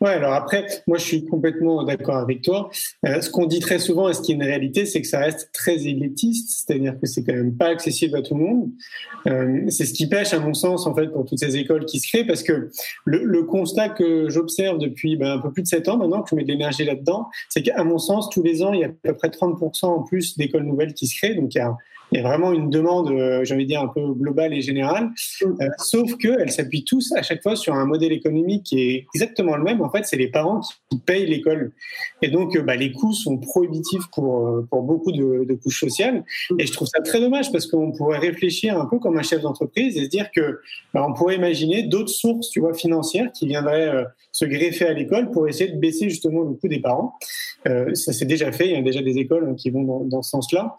[0.01, 2.69] Ouais, alors après, moi je suis complètement d'accord avec toi.
[3.03, 5.49] ce qu'on dit très souvent et ce qui est une réalité, c'est que ça reste
[5.53, 8.69] très élitiste, c'est-à-dire que c'est quand même pas accessible à tout le monde.
[9.27, 11.99] Euh, c'est ce qui pêche, à mon sens, en fait, pour toutes ces écoles qui
[11.99, 12.69] se créent, parce que
[13.05, 16.35] le, constat que j'observe depuis ben, un peu plus de 7 ans maintenant, que je
[16.35, 18.89] mets de l'énergie là-dedans, c'est qu'à mon sens, tous les ans, il y a à
[18.89, 21.35] peu près 30% en plus d'écoles nouvelles qui se créent.
[21.35, 21.75] Donc, il y a
[22.13, 24.61] il y a vraiment une demande, euh, j'ai envie de dire, un peu globale et
[24.61, 25.09] générale,
[25.41, 25.45] mm.
[25.61, 29.55] euh, sauf qu'elles s'appuient tous à chaque fois sur un modèle économique qui est exactement
[29.57, 29.81] le même.
[29.81, 31.71] En fait, c'est les parents qui payent l'école.
[32.21, 36.23] Et donc, euh, bah, les coûts sont prohibitifs pour, pour beaucoup de, de, couches sociales.
[36.51, 36.59] Mm.
[36.59, 39.41] Et je trouve ça très dommage parce qu'on pourrait réfléchir un peu comme un chef
[39.41, 40.59] d'entreprise et se dire que
[40.93, 45.31] bah, on pourrait imaginer d'autres sources tu vois, financières qui viendraient se greffer à l'école
[45.31, 47.13] pour essayer de baisser justement le coût des parents.
[47.67, 49.99] Euh, ça s'est déjà fait, il y a déjà des écoles hein, qui vont dans,
[50.03, 50.75] dans ce sens-là.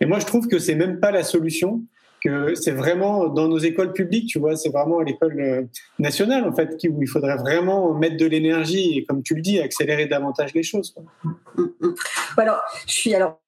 [0.00, 1.82] Et moi, je trouve que c'est même pas la solution
[2.24, 5.62] que c'est vraiment dans nos écoles publiques, tu vois, c'est vraiment à l'école euh,
[5.98, 9.60] nationale, en fait, où il faudrait vraiment mettre de l'énergie et, comme tu le dis,
[9.60, 10.94] accélérer davantage les choses.
[11.22, 11.94] Mm, mm.
[12.38, 13.40] Alors, je suis alors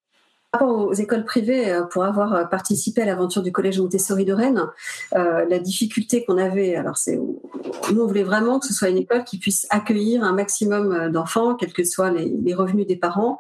[0.53, 4.33] rapport aux écoles privées, euh, pour avoir euh, participé à l'aventure du collège Montessori de
[4.33, 4.67] Rennes,
[5.15, 8.99] euh, la difficulté qu'on avait, alors c'est, nous on voulait vraiment que ce soit une
[8.99, 13.39] école qui puisse accueillir un maximum d'enfants, quels que soient les, revenus des parents,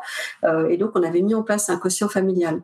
[0.69, 2.61] et donc on avait mis en place un quotient familial.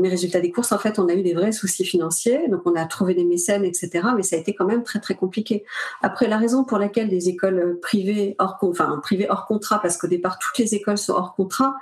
[0.00, 2.74] mais résultat des courses, en fait, on a eu des vrais soucis financiers, donc on
[2.74, 4.08] a trouvé des mécènes, etc.
[4.14, 5.64] Mais ça a été quand même très très compliqué.
[6.02, 10.06] Après, la raison pour laquelle des écoles privées hors, enfin privées hors contrat, parce qu'au
[10.06, 11.76] départ toutes les écoles sont hors contrat,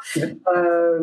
[0.57, 1.01] euh,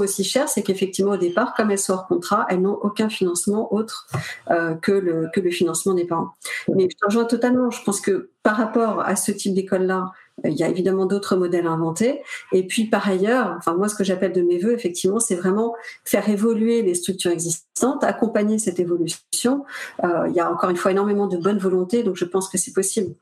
[0.00, 3.72] aussi cher, c'est qu'effectivement, au départ, comme elles sont hors contrat, elles n'ont aucun financement
[3.72, 4.08] autre
[4.50, 6.34] euh, que, le, que le financement des parents.
[6.74, 7.70] Mais je te rejoins totalement.
[7.70, 10.12] Je pense que par rapport à ce type d'école-là,
[10.44, 12.22] il y a évidemment d'autres modèles à inventer.
[12.52, 15.74] Et puis par ailleurs, enfin moi ce que j'appelle de mes voeux, effectivement, c'est vraiment
[16.04, 19.64] faire évoluer les structures existantes, accompagner cette évolution.
[20.04, 22.58] Euh, il y a encore une fois énormément de bonne volonté, donc je pense que
[22.58, 23.14] c'est possible.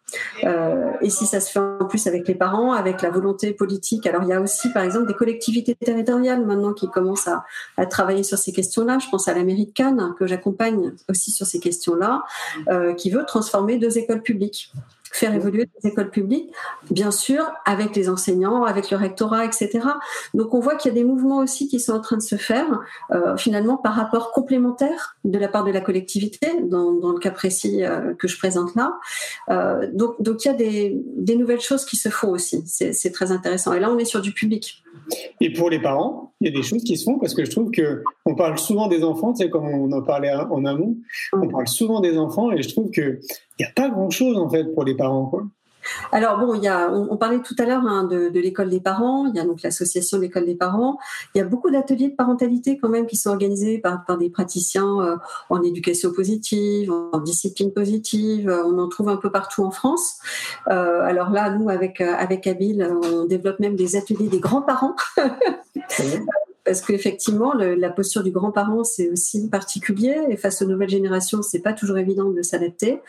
[0.45, 4.07] Euh, et si ça se fait en plus avec les parents, avec la volonté politique,
[4.07, 7.45] alors il y a aussi par exemple des collectivités territoriales maintenant qui commencent à,
[7.87, 8.99] travailler sur ces questions-là.
[8.99, 12.25] Je pense à la mairie de Cannes que j'accompagne aussi sur ces questions-là,
[12.69, 14.73] euh, qui veut transformer deux écoles publiques
[15.13, 16.51] faire évoluer les écoles publiques,
[16.91, 19.81] bien sûr, avec les enseignants, avec le rectorat, etc.
[20.35, 22.37] Donc on voit qu'il y a des mouvements aussi qui sont en train de se
[22.37, 22.67] faire,
[23.11, 27.85] euh, finalement, par rapport complémentaire de la part de la collectivité, dans, le cas précis
[27.85, 28.99] euh, que je présente là.
[29.51, 32.63] Euh, donc, donc il y a des, des, nouvelles choses qui se font aussi.
[32.67, 33.73] C'est très intéressant.
[33.73, 34.83] Et là, on est sur du public.
[35.41, 37.51] Et pour les parents, il y a des choses qui se font parce que je
[37.51, 40.97] trouve que on parle souvent des enfants, tu sais, comme on en parlait en amont,
[41.33, 43.21] on parle souvent des enfants et je trouve que
[43.59, 45.27] il n'y a pas grand chose en fait pour les parents.
[45.27, 45.45] Quoi.
[46.13, 49.27] Alors bon, il y a, on, parlait tout à l'heure hein, de, l'école des parents.
[49.27, 50.99] Il y a donc l'association d'école des parents.
[51.35, 54.31] Il y a beaucoup d'ateliers de parentalité quand même qui sont organisés par, par des
[54.31, 55.17] praticiens euh,
[55.51, 58.53] en éducation positive, en discipline positive.
[58.67, 60.19] On en trouve un peu partout en France.
[60.69, 64.97] Euh, alors là, nous avec avec on développe même des ateliers des grands-parents.
[66.67, 71.61] parce qu'effectivement, la posture du grand-parent, c'est aussi particulier, et face aux nouvelles générations, c'est
[71.61, 73.01] pas toujours évident de s'adapter.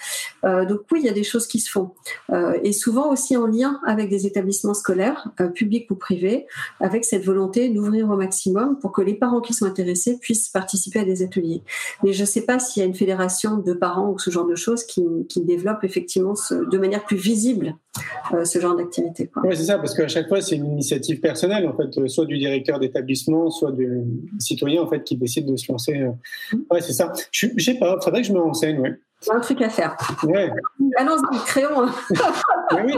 [0.45, 1.91] Euh, donc oui, il y a des choses qui se font,
[2.31, 6.45] euh, et souvent aussi en lien avec des établissements scolaires, euh, publics ou privés,
[6.79, 10.99] avec cette volonté d'ouvrir au maximum pour que les parents qui sont intéressés puissent participer
[10.99, 11.63] à des ateliers.
[12.03, 14.45] Mais je ne sais pas s'il y a une fédération de parents ou ce genre
[14.45, 17.75] de choses qui, qui développe effectivement de manière plus visible
[18.33, 19.29] euh, ce genre d'activité.
[19.43, 22.25] Oui, c'est ça, parce qu'à chaque fois, c'est une initiative personnelle, en fait, euh, soit
[22.25, 24.03] du directeur d'établissement, soit du
[24.39, 25.97] citoyen, en fait, qui décide de se lancer.
[25.97, 26.11] Euh.
[26.53, 26.57] Mm.
[26.71, 27.13] Oui, c'est ça.
[27.31, 28.99] Je, sais pas, il faudrait que je me renseigne, ouais.
[29.19, 29.97] C'est un truc à faire.
[30.23, 30.51] Ouais.
[30.95, 31.85] Allons-y, créons.
[32.71, 32.93] mais oui,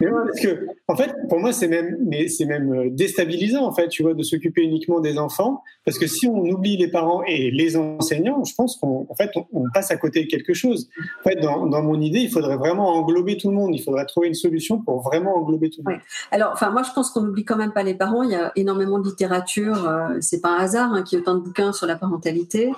[0.00, 1.96] mais oui, parce que, en fait, pour moi, c'est même,
[2.28, 6.06] c'est même euh, déstabilisant, en fait, tu vois, de s'occuper uniquement des enfants, parce que
[6.06, 9.96] si on oublie les parents et les enseignants, je pense qu'en fait, on, passe à
[9.96, 10.90] côté de quelque chose.
[11.20, 13.74] En fait, dans, dans, mon idée, il faudrait vraiment englober tout le monde.
[13.74, 16.00] Il faudrait trouver une solution pour vraiment englober tout le monde.
[16.30, 18.22] Alors, enfin, moi, je pense qu'on n'oublie quand même pas les parents.
[18.22, 19.88] Il y a énormément de littérature.
[19.88, 22.72] Euh, c'est pas un hasard hein, qu'il y ait autant de bouquins sur la parentalité.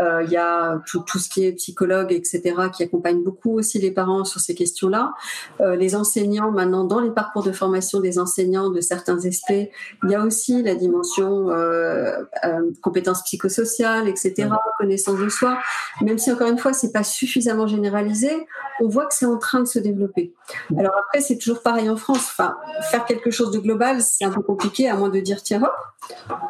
[0.00, 2.31] Euh, il y a tout, tout, ce qui est psychologue, etc.,
[2.72, 5.12] qui accompagne beaucoup aussi les parents sur ces questions-là.
[5.60, 9.52] Euh, les enseignants, maintenant, dans les parcours de formation des enseignants de certains aspects,
[10.04, 15.58] il y a aussi la dimension euh, euh, compétences psychosociales, etc., connaissance de soi.
[16.00, 18.46] Même si, encore une fois, c'est pas suffisamment généralisé,
[18.80, 20.34] on voit que c'est en train de se développer.
[20.78, 22.28] Alors après, c'est toujours pareil en France.
[22.30, 22.56] Enfin,
[22.90, 25.72] faire quelque chose de global, c'est un peu compliqué, à moins de dire, tiens, hop,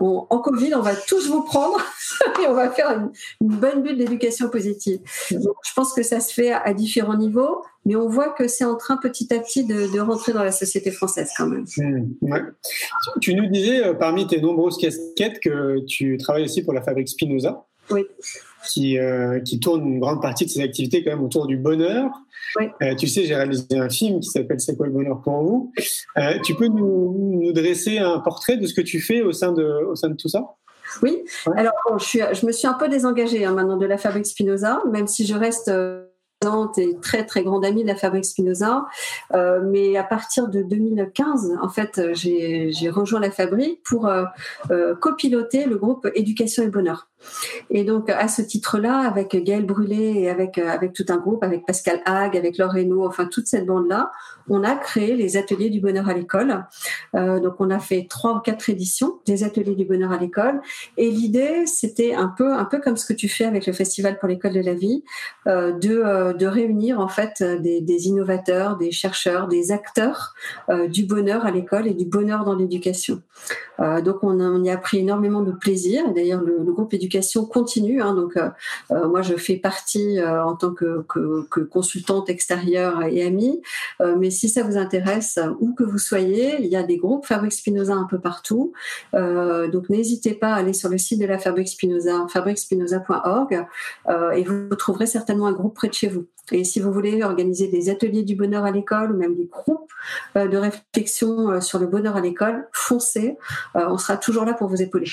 [0.01, 1.79] en Covid, on va tous vous prendre
[2.43, 5.01] et on va faire une, bonne bulle d'éducation positive.
[5.31, 8.65] Donc, je pense que ça se fait à différents niveaux mais on voit que c'est
[8.65, 11.65] en train petit à petit de, rentrer dans la société française quand même.
[11.77, 12.37] Mmh,
[13.21, 17.09] tu nous disais euh, parmi tes nombreuses casquettes que tu travailles aussi pour la fabrique
[17.09, 17.67] Spinoza.
[17.91, 18.07] Oui.
[18.71, 22.11] Qui, euh, qui tourne une grande partie de ses activités quand même autour du bonheur.
[22.57, 22.67] Oui.
[22.83, 25.73] Euh, tu sais, j'ai réalisé un film qui s'appelle C'est quoi le bonheur pour vous?
[26.45, 29.65] Tu peux nous, nous, dresser un portrait de ce que tu fais au sein de,
[29.65, 30.55] au sein de tout ça?
[31.03, 31.25] Oui.
[31.57, 34.81] Alors, je, suis, je me suis un peu désengagée hein, maintenant de la fabrique Spinoza,
[34.91, 36.05] même si je reste euh,
[36.77, 38.87] et très très grande amie de la fabrique Spinoza.
[39.35, 44.25] Euh, mais à partir de 2015, en fait, j'ai rejoint la fabrique pour euh,
[45.01, 47.09] copiloter le groupe Éducation et Bonheur.
[47.71, 51.43] Et donc, à ce titre-là, avec Gaël Brûlé et avec, euh, avec tout un groupe,
[51.43, 54.11] avec Pascal Hague, avec Laure Reynaud, enfin toute cette bande-là,
[54.49, 56.65] on a créé les ateliers du bonheur à l'école.
[57.15, 60.61] Euh, donc, on a fait trois ou quatre éditions des ateliers du bonheur à l'école.
[60.97, 64.19] Et l'idée, c'était un peu, un peu comme ce que tu fais avec le Festival
[64.19, 65.05] pour l'école de la vie,
[65.47, 70.35] euh, de, de réunir en fait des, innovateurs, des chercheurs, des acteurs
[70.89, 73.23] du bonheur à l'école et du bonheur dans l'éducation.
[73.79, 76.13] donc, on, y a pris énormément de plaisir.
[76.15, 76.93] D'ailleurs, le, groupe
[77.51, 78.01] continue.
[78.01, 78.49] Hein, donc, euh,
[78.91, 81.05] euh, moi, je fais partie euh, en tant que,
[81.71, 83.61] consultante extérieure et amie.
[84.19, 87.53] mais si ça vous intéresse, où que vous soyez, il y a des groupes Fabrique
[87.53, 88.73] Spinoza un peu partout.
[89.13, 93.67] donc, n'hésitez pas à aller sur le site de la Fabrique Spinoza, fabriquespinoza.org,
[94.35, 96.27] et vous trouverez certainement un groupe près de chez vous.
[96.51, 99.93] Et si vous voulez organiser des ateliers du bonheur à l'école ou même des groupes
[100.35, 103.37] de réflexion sur le bonheur à l'école, foncez.
[103.75, 105.11] on sera toujours là pour vous épauler.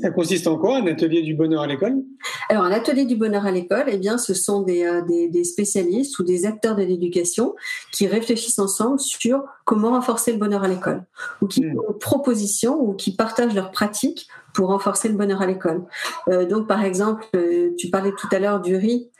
[0.00, 2.02] Ça consiste en quoi un atelier du bonheur à l'école?
[2.48, 5.44] Alors un atelier du bonheur à l'école, eh bien, ce sont des, euh, des, des
[5.44, 7.54] spécialistes ou des acteurs de l'éducation
[7.92, 11.04] qui réfléchissent ensemble sur comment renforcer le bonheur à l'école,
[11.40, 15.46] ou qui font une propositions ou qui partagent leurs pratiques pour renforcer le bonheur à
[15.46, 15.84] l'école.
[16.28, 19.10] Euh, donc par exemple, euh, tu parlais tout à l'heure du riz.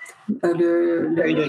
[0.42, 1.48] Le, le,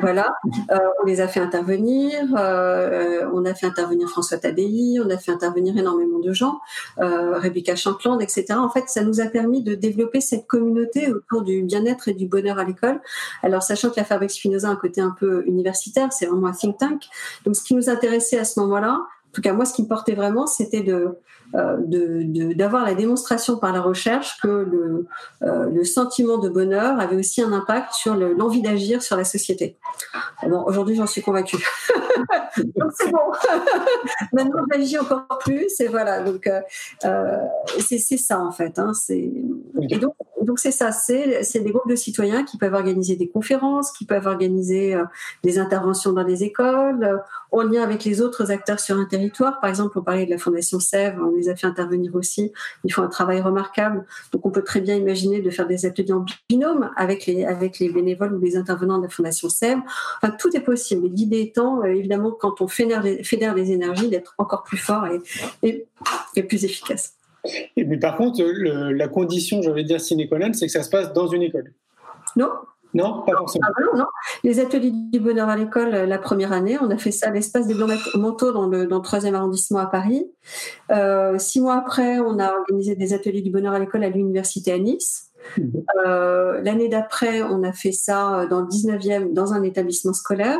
[0.00, 0.34] voilà,
[0.70, 5.16] euh, on les a fait intervenir, euh, on a fait intervenir François Tadei, on a
[5.16, 6.60] fait intervenir énormément de gens,
[6.98, 8.46] euh, Rebecca Champland, etc.
[8.50, 12.26] En fait, ça nous a permis de développer cette communauté autour du bien-être et du
[12.26, 13.00] bonheur à l'école.
[13.42, 16.52] Alors, sachant que la Fabrique Spinoza a un côté un peu universitaire, c'est vraiment un
[16.52, 17.02] think tank.
[17.44, 19.88] Donc, ce qui nous intéressait à ce moment-là, en tout cas, moi, ce qui me
[19.88, 21.16] portait vraiment, c'était de,
[21.52, 25.06] d'avoir la démonstration par la recherche que le,
[25.42, 29.76] euh, le, sentiment de bonheur avait aussi un impact sur l'envie d'agir sur la société.
[30.42, 31.56] Bon, aujourd'hui, j'en suis convaincue.
[32.76, 33.18] donc c'est bon.
[34.32, 36.22] Maintenant, j'agis encore plus et voilà.
[36.22, 36.60] Donc euh,
[37.04, 37.38] euh
[37.78, 38.78] c'est ça en fait.
[38.78, 40.92] Hein, et donc donc c'est ça.
[40.92, 44.96] C'est des groupes de citoyens qui peuvent organiser des conférences, qui peuvent organiser
[45.42, 47.20] des interventions dans les écoles,
[47.52, 49.60] en lien avec les autres acteurs sur un territoire.
[49.60, 52.52] Par exemple, on parlait de la Fondation Sèvres les a fait intervenir aussi.
[52.84, 54.04] Ils font un travail remarquable.
[54.32, 57.78] Donc, on peut très bien imaginer de faire des ateliers en binôme avec les, avec
[57.78, 59.82] les bénévoles ou les intervenants de la Fondation Sèvres.
[60.22, 61.08] Enfin, tout est possible.
[61.08, 65.06] L'idée étant, euh, évidemment, quand on fédère les, fédère énergies, d'être encore plus fort
[65.62, 65.86] et,
[66.34, 67.14] et, plus efficace.
[67.76, 70.82] Et mais par contre, la condition, je vais dire sine qua non, c'est que ça
[70.82, 71.72] se passe dans une école.
[72.36, 72.48] Non,
[72.94, 73.66] non, pas forcément.
[73.68, 74.04] Ah, non,
[74.42, 77.30] Les ateliers du bonheur à l'école, euh, la première année, on a fait ça à
[77.30, 77.74] l'espace des
[78.14, 80.30] Manteaux dans le, dans le 3e arrondissement à Paris.
[80.90, 84.72] Euh, six mois après, on a organisé des ateliers du bonheur à l'école à l'université
[84.72, 85.29] à Nice.
[86.06, 90.58] Euh, l'année d'après, on a fait ça dans le 19e, dans un établissement scolaire.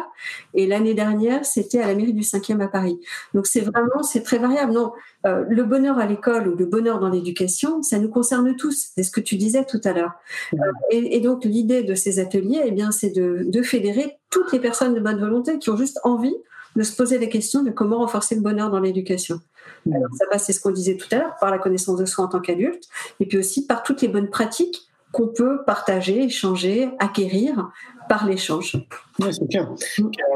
[0.54, 2.98] Et l'année dernière, c'était à la mairie du 5e à Paris.
[3.34, 4.72] Donc c'est vraiment, c'est très variable.
[4.72, 4.92] Non,
[5.26, 8.88] euh, le bonheur à l'école ou le bonheur dans l'éducation, ça nous concerne tous.
[8.94, 10.12] C'est ce que tu disais tout à l'heure.
[10.54, 10.58] Euh,
[10.90, 14.94] et, donc l'idée de ces ateliers, eh bien, c'est de, de fédérer toutes les personnes
[14.94, 16.36] de bonne volonté qui ont juste envie
[16.76, 19.40] de se poser des questions de comment renforcer le bonheur dans l'éducation.
[19.86, 22.24] Alors, ça passe, c'est ce qu'on disait tout à l'heure, par la connaissance de soi
[22.24, 22.88] en tant qu'adulte,
[23.18, 27.70] et puis aussi par toutes les bonnes pratiques qu'on peut partager, échanger, acquérir
[28.10, 28.76] par l'échange.
[29.20, 29.72] Oui, c'est clair.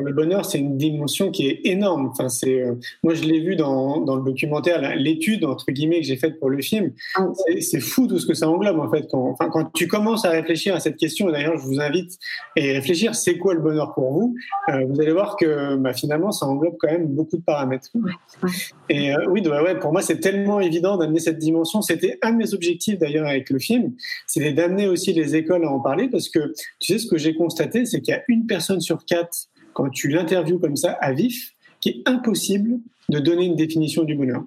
[0.01, 2.07] le bonheur, c'est une dimension qui est énorme.
[2.07, 6.07] Enfin, c'est, euh, moi, je l'ai vu dans, dans, le documentaire, l'étude, entre guillemets, que
[6.07, 6.93] j'ai faite pour le film.
[7.17, 7.27] Ah,
[7.59, 9.09] c'est, fou tout ce que ça englobe, en fait.
[9.11, 12.13] Quand, enfin, quand tu commences à réfléchir à cette question, d'ailleurs, je vous invite
[12.57, 14.37] à réfléchir, c'est quoi le bonheur pour vous?
[14.69, 17.89] Euh, Vous allez voir que bah, finalement, ça englobe quand même beaucoup de paramètres.
[18.89, 21.83] Et euh, oui, bah, ouais, pour moi, c'est tellement évident d'amener cette dimension.
[21.83, 23.95] C'était un de mes objectifs, d'ailleurs, avec le film,
[24.29, 27.35] c'est d'amener aussi les écoles à en parler, parce que tu sais, ce que j'ai
[27.35, 31.13] constaté, c'est qu'il y a une personne sur quatre, quand tu l'interviews comme ça à
[31.13, 32.79] vif, qui est impossible
[33.11, 34.43] de donner une définition du bonheur.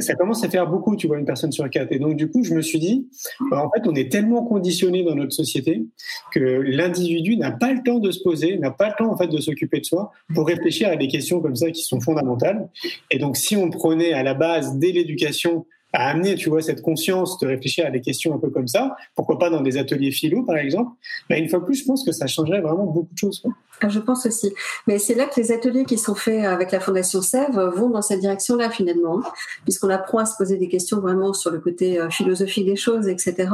[0.00, 1.92] Ça commence à faire beaucoup, tu vois, une personne sur quatre.
[1.92, 3.08] Et donc, du coup, je me suis dit,
[3.50, 5.86] bah, en fait, on est tellement conditionné dans notre société
[6.32, 9.28] que l'individu n'a pas le temps de se poser, n'a pas le temps, en fait,
[9.28, 12.68] de s'occuper de soi pour réfléchir à des questions comme ça qui sont fondamentales.
[13.10, 16.82] Et donc, si on prenait à la base, dès l'éducation, à amener, tu vois, cette
[16.82, 20.10] conscience de réfléchir à des questions un peu comme ça, pourquoi pas dans des ateliers
[20.10, 20.92] philo, par exemple,
[21.28, 23.42] bah, une fois plus, je pense que ça changerait vraiment beaucoup de choses.
[23.44, 23.50] Ah,
[23.88, 24.54] je pense aussi.
[24.86, 28.02] Mais c'est là que les ateliers qui sont faits avec la Fondation Sève vont dans
[28.02, 29.22] cette direction-là finalement,
[29.64, 33.08] puisqu'on apprend à se poser des questions vraiment sur le côté euh, philosophique des choses,
[33.08, 33.48] etc.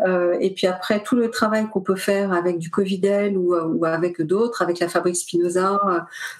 [0.00, 3.82] Euh, et puis après, tout le travail qu'on peut faire avec du Covidel ou, euh,
[3.82, 5.80] avec d'autres, avec la Fabrique Spinoza,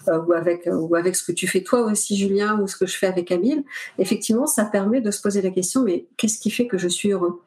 [0.06, 2.96] ou, avec, ou avec ce que tu fais toi aussi, Julien, ou ce que je
[2.96, 3.64] fais avec Camille,
[3.98, 7.10] effectivement, ça permet de se poser la question, mais qu'est-ce qui fait que je suis
[7.10, 7.40] heureux?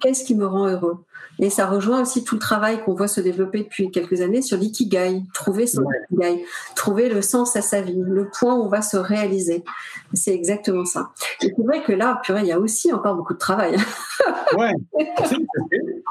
[0.00, 1.04] Qu'est-ce qui me rend heureux?
[1.40, 4.56] Et ça rejoint aussi tout le travail qu'on voit se développer depuis quelques années sur
[4.56, 6.44] l'ikigai, trouver son ikigai,
[6.76, 9.64] trouver le sens à sa vie, le point où on va se réaliser.
[10.12, 11.10] C'est exactement ça.
[11.42, 13.74] Et c'est vrai que là, purée, il y a aussi encore beaucoup de travail.
[14.56, 14.72] ouais,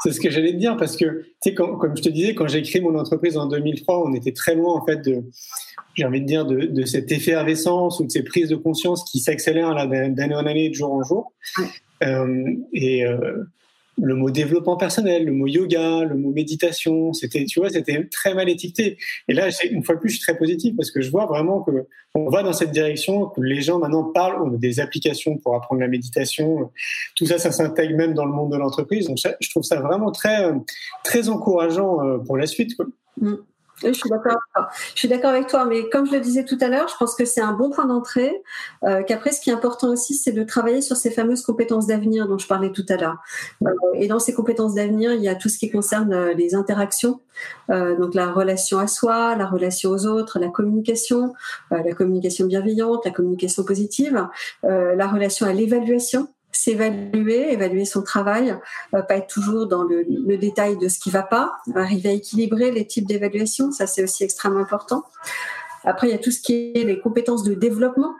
[0.01, 2.47] c'est ce que j'allais te dire parce que, tu sais, comme je te disais, quand
[2.47, 5.23] j'ai créé mon entreprise en 2003, on était très loin en fait de,
[5.93, 9.19] j'ai envie de dire, de, de cette effervescence ou de ces prises de conscience qui
[9.19, 11.31] s'accélèrent d'année en année, de jour en jour.
[12.03, 13.43] Euh, et euh,
[14.01, 18.33] le mot développement personnel, le mot yoga, le mot méditation, c'était, tu vois, c'était très
[18.33, 18.97] mal étiqueté.
[19.27, 21.61] Et là, une fois de plus, je suis très positif parce que je vois vraiment
[21.61, 21.71] que
[22.15, 25.87] on va dans cette direction, que les gens maintenant parlent des applications pour apprendre la
[25.87, 26.71] méditation.
[27.15, 29.07] Tout ça, ça s'intègre même dans le monde de l'entreprise.
[29.07, 30.51] Donc, je trouve ça vraiment très,
[31.03, 32.71] très encourageant euh, pour la suite.
[33.21, 33.33] Mm.
[33.83, 34.37] Je suis d'accord.
[34.93, 37.15] Je suis d'accord avec toi, mais comme je le disais tout à l'heure, je pense
[37.15, 38.41] que c'est un bon point d'entrée.
[38.83, 42.27] Euh, Qu'après, ce qui est important aussi, c'est de travailler sur ces fameuses compétences d'avenir
[42.27, 43.17] dont je parlais tout à l'heure.
[43.65, 46.55] Euh, et dans ces compétences d'avenir, il y a tout ce qui concerne euh, les
[46.55, 47.19] interactions,
[47.69, 51.33] donc la relation à soi, la relation aux autres, la communication,
[51.71, 54.27] la communication bienveillante, la communication positive,
[54.63, 56.27] la relation à l'évaluation
[56.57, 58.55] s'évaluer, évaluer son travail,
[58.93, 60.05] euh, pas être toujours dans le,
[60.37, 64.23] détail de ce qui va pas, arriver à équilibrer les types d'évaluation, ça c'est aussi
[64.23, 65.03] extrêmement important.
[65.83, 68.13] Après, il y a tout ce qui est les compétences de développement,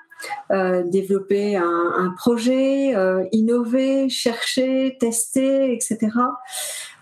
[0.52, 6.10] euh, développer un, projet, euh, innover, chercher, tester, etc.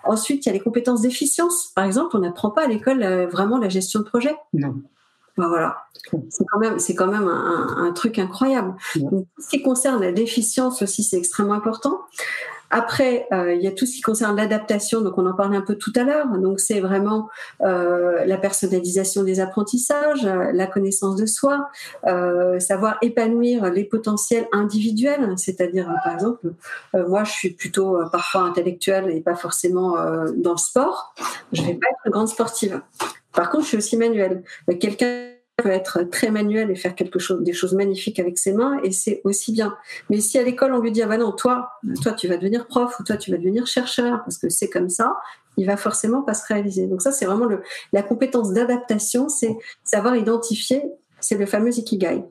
[0.04, 1.72] Ensuite, il y a les compétences d'efficience.
[1.76, 4.36] Par exemple, on n'apprend pas à l'école vraiment la gestion de projet.
[4.54, 4.76] Non.
[5.38, 5.78] Ben voilà,
[6.30, 8.74] c'est quand même, c'est quand même un, truc incroyable.
[8.96, 12.02] Donc, tout ce qui concerne la déficience aussi, c'est extrêmement important.
[12.72, 15.62] Après, euh, il y a tout ce qui concerne l'adaptation, donc on en parlait un
[15.62, 16.28] peu tout à l'heure.
[16.38, 17.30] Donc c'est vraiment
[17.62, 21.70] euh, la personnalisation des apprentissages, euh, la connaissance de soi,
[22.60, 25.34] savoir épanouir les potentiels individuels.
[25.38, 26.54] C'est-à-dire, par exemple,
[26.94, 29.96] moi je suis plutôt parfois intellectuelle et pas forcément
[30.38, 31.14] dans le sport.
[31.52, 32.82] Je vais pas être grande sportive.
[33.34, 34.44] Par contre, je suis aussi manuelle.
[34.80, 38.80] Quelqu'un peut être très manuel et faire quelque chose, des choses magnifiques avec ses mains,
[38.84, 39.76] et c'est aussi bien.
[40.10, 42.66] Mais si à l'école on lui dit ah bah non, toi, toi tu vas devenir
[42.68, 45.18] prof ou toi tu vas devenir chercheur parce que c'est comme ça,
[45.58, 46.88] il va forcément pas se réaliser.
[46.88, 47.62] Donc ça c'est vraiment le,
[47.94, 50.84] la compétence d'adaptation, c'est savoir identifier
[51.22, 52.24] c'est le fameux Ikigai.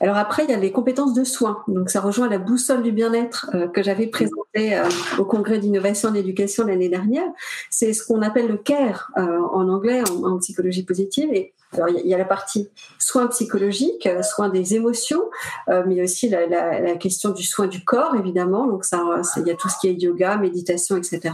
[0.00, 1.62] Alors après, il y a les compétences de soins.
[1.68, 4.88] Donc ça rejoint la boussole du bien-être euh, que j'avais présentée euh,
[5.18, 7.26] au congrès d'innovation en éducation l'année dernière.
[7.70, 11.28] C'est ce qu'on appelle le CARE euh, en anglais, en, psychologie positive.
[11.34, 15.22] Et alors il y, a la partie soins psychologiques, soins des émotions,
[15.68, 18.66] mais aussi la, la, question du soin du corps évidemment.
[18.66, 21.32] Donc ça, il y a tout ce qui est yoga, méditation, etc.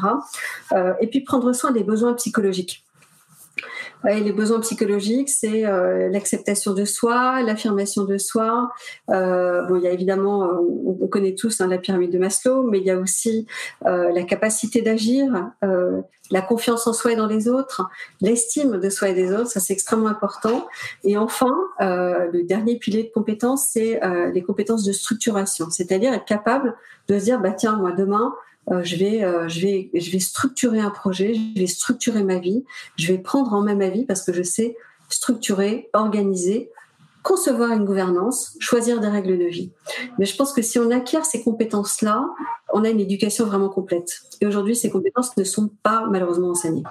[1.01, 2.86] et puis prendre soin des besoins psychologiques
[4.05, 8.71] les besoins psychologiques, c'est euh, l'acceptation de soi, l'affirmation de soi.
[9.11, 10.59] Euh, bon, il y a évidemment, euh,
[11.01, 13.47] on, connaît tous hein, la pyramide de Maslow, mais il y a aussi
[13.85, 15.53] la capacité d'agir,
[16.31, 17.89] la confiance en soi et dans les autres,
[18.21, 20.67] l'estime de soi et des autres, ça c'est extrêmement important.
[21.05, 24.01] Et enfin, le dernier pilier de compétences, c'est
[24.35, 26.75] les compétences de structuration, c'est-à-dire être capable
[27.09, 28.35] de se dire, bah tiens, moi demain,
[28.71, 32.39] euh, je vais, euh, je vais, je vais structurer un projet, je vais structurer ma
[32.39, 32.65] vie,
[32.97, 34.77] je vais prendre en main ma vie parce que je sais
[35.09, 36.71] structurer, organiser,
[37.23, 39.71] concevoir une gouvernance, choisir des règles de vie.
[40.19, 42.25] Mais je pense que si on acquiert ces compétences-là,
[42.73, 44.21] on a une éducation vraiment complète.
[44.41, 46.85] Et aujourd'hui, ces compétences ne sont pas malheureusement enseignées.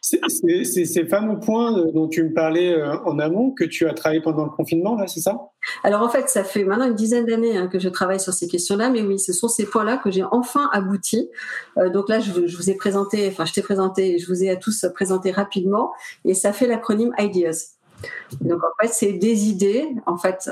[0.00, 3.94] C'est ces fameux points euh, dont tu me parlais euh, en amont que tu as
[3.94, 5.50] travaillé pendant le confinement, là, c'est ça?
[5.84, 8.48] Alors en fait, ça fait maintenant une dizaine d'années hein, que je travaille sur ces
[8.48, 11.28] questions-là, mais oui, ce sont ces points-là que j'ai enfin abouti.
[11.76, 14.56] Euh, donc là, je, vous ai présenté, enfin, je t'ai présenté, je vous ai à
[14.56, 15.92] tous présenté rapidement,
[16.24, 17.77] et ça fait l'acronyme IDEAS.
[18.40, 20.50] Donc en fait, c'est des idées, en fait,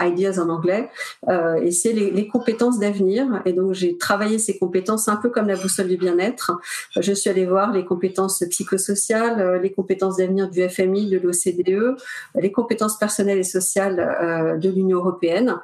[0.00, 0.90] ideas en anglais,
[1.28, 3.42] euh, et c'est les, compétences d'avenir.
[3.44, 6.52] Et donc j'ai travaillé ces compétences un peu comme la boussole du bien-être.
[6.98, 11.96] Je suis allée voir les compétences psychosociales, euh, les compétences d'avenir du FMI, de l'OCDE,
[12.36, 15.56] les compétences personnelles et sociales euh, de l'Union européenne.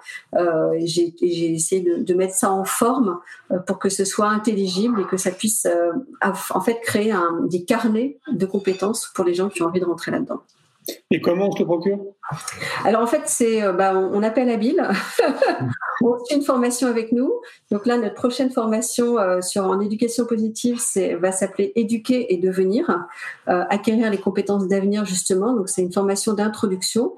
[0.85, 3.21] j'ai essayé de, mettre ça en forme
[3.67, 5.69] pour que ce soit intelligible et que ça puisse
[6.21, 7.15] en fait créer
[7.45, 10.43] des carnets de compétences pour les gens qui ont envie de rentrer là-dedans.
[11.11, 11.99] Et comment on se le procure?
[12.85, 14.87] Alors en fait, c'est, euh, bah, on, appelle Habile,
[16.03, 17.33] on fait une formation avec nous.
[17.71, 20.79] Donc là, notre prochaine formation euh, sur en éducation positive,
[21.21, 23.07] va s'appeler Éduquer et devenir,
[23.49, 25.55] euh, acquérir les compétences d'avenir justement.
[25.55, 27.15] Donc c'est une formation d'introduction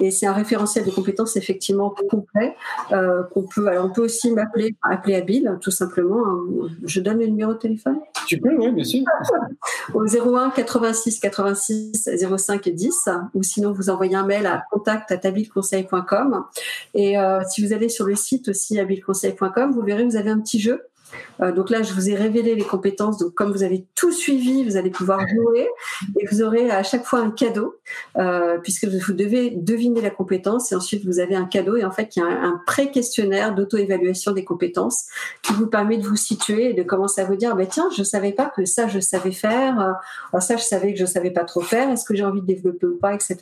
[0.00, 2.56] et c'est un référentiel de compétences effectivement complet
[2.92, 3.68] euh, qu'on peut.
[3.68, 6.22] Alors on peut aussi m'appeler, appeler Habile, tout simplement.
[6.84, 7.98] Je donne le numéro de téléphone.
[8.26, 9.04] Tu peux, oui, bien sûr.
[9.94, 15.14] Au 01 86 86 05 et 10, ou sinon vous envoyez un mail à contact
[16.94, 20.40] Et euh, si vous allez sur le site aussi habileconseil.com, vous verrez, vous avez un
[20.40, 20.87] petit jeu
[21.40, 23.18] euh, donc là, je vous ai révélé les compétences.
[23.18, 25.68] Donc comme vous avez tout suivi, vous allez pouvoir jouer
[26.18, 27.76] et vous aurez à chaque fois un cadeau
[28.16, 31.90] euh, puisque vous devez deviner la compétence et ensuite vous avez un cadeau et en
[31.90, 35.06] fait il y a un, pré-questionnaire d'auto-évaluation des compétences
[35.42, 38.02] qui vous permet de vous situer et de commencer à vous dire bah, tiens je
[38.02, 39.96] savais pas que ça je savais faire,
[40.34, 42.46] euh, ça je savais que je savais pas trop faire, est-ce que j'ai envie de
[42.46, 43.36] développer ou pas, etc.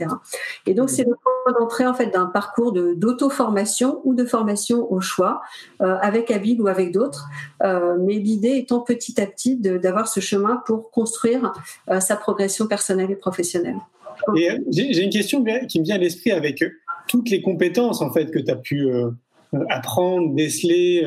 [0.67, 5.01] Et donc c'est le point d'entrée en fait d'un parcours d'auto-formation ou de formation au
[5.01, 5.41] choix
[5.81, 7.29] avec Habib ou avec d'autres.
[7.63, 11.53] Euh, mais l'idée étant petit à petit d'avoir ce chemin pour construire
[11.91, 13.79] euh, sa progression personnelle et professionnelle.
[14.37, 16.65] Et euh, j'ai une question qui me vient à l'esprit avec
[17.09, 18.89] toutes les compétences en fait que tu as pu
[19.69, 21.05] apprendre, déceler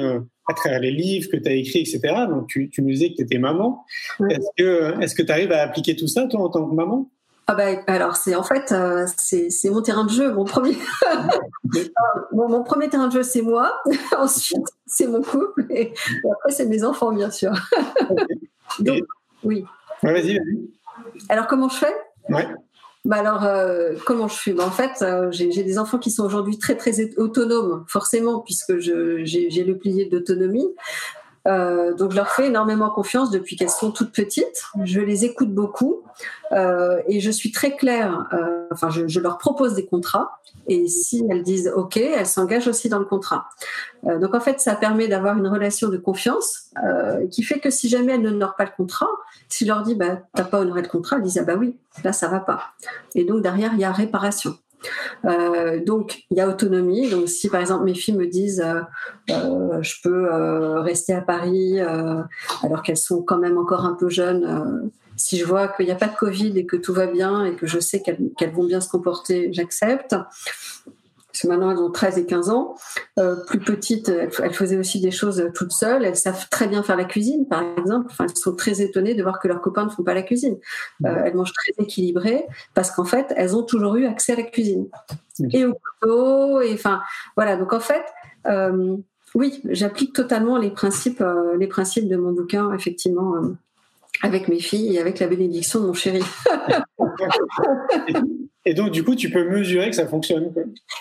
[0.48, 2.00] à travers les livres que tu as écrits, etc.
[2.30, 3.86] Donc tu, nous disais que tu étais maman.
[4.30, 7.10] Est-ce que tu arrives à appliquer tout ça toi en tant que maman?
[7.52, 8.74] Ah bah, alors c'est en fait
[9.18, 10.78] c'est mon terrain de jeu mon premier
[12.32, 13.82] mon, premier terrain de jeu c'est moi
[14.18, 15.94] ensuite c'est mon couple et,
[16.32, 17.52] après c'est mes enfants bien sûr.
[18.80, 19.02] Donc
[19.44, 19.66] oui.
[20.04, 20.40] vas-y,
[21.28, 21.96] Alors comment je fais?
[22.30, 22.48] Ouais.
[23.06, 24.54] Bah alors, euh, comment je fais?
[24.54, 28.78] Bah En fait, euh, j'ai des enfants qui sont aujourd'hui très très autonomes, forcément, puisque
[28.78, 30.68] j'ai le plié d'autonomie.
[31.48, 34.64] Euh, donc je leur fais énormément confiance depuis qu'elles sont toutes petites.
[34.84, 36.04] Je les écoute beaucoup
[36.52, 38.28] euh, et je suis très claire.
[38.34, 42.90] Euh, enfin, je, leur propose des contrats et si elles disent OK, elles s'engagent aussi
[42.90, 43.46] dans le contrat.
[44.04, 46.70] donc en fait, ça permet d'avoir une relation de confiance
[47.32, 49.10] qui fait que si jamais elles n'honorent pas le contrat,
[49.48, 51.78] si je leur dis bah t'as pas honoré le contrat, elles disent ah bah oui,
[52.04, 52.62] là ça va pas.
[53.16, 54.56] Et donc derrière il y a réparation.
[55.26, 57.10] Euh, donc, il y a autonomie.
[57.10, 58.82] Donc, si par exemple mes filles me disent euh,
[59.32, 60.30] euh, je peux
[60.80, 65.68] rester à Paris alors qu'elles sont quand même encore un peu jeunes, si je vois
[65.68, 68.02] qu'il n'y a pas de Covid et que tout va bien et que je sais
[68.02, 70.16] qu'elles vont bien se comporter, j'accepte
[71.40, 72.76] parce que maintenant elles ont 13 et 15 ans.
[73.18, 76.04] Euh, plus petites, elles, faisaient aussi des choses toutes seules.
[76.04, 78.08] Elles savent très bien faire la cuisine, par exemple.
[78.10, 80.58] Enfin, elles sont très étonnées de voir que leurs copains ne font pas la cuisine.
[81.06, 84.44] Euh, elles mangent très équilibré parce qu'en fait, elles ont toujours eu accès à la
[84.44, 84.90] cuisine
[85.54, 86.62] et au couteau.
[86.62, 87.02] Et enfin,
[87.36, 87.56] voilà.
[87.56, 88.04] Donc en fait.
[88.48, 88.98] Euh,
[89.36, 91.24] oui, j'applique totalement les principes,
[91.60, 93.36] les principes de mon bouquin, effectivement,
[94.24, 96.24] avec mes filles et avec la bénédiction de mon chéri.
[98.66, 100.52] Et donc, du coup, tu peux mesurer que ça fonctionne.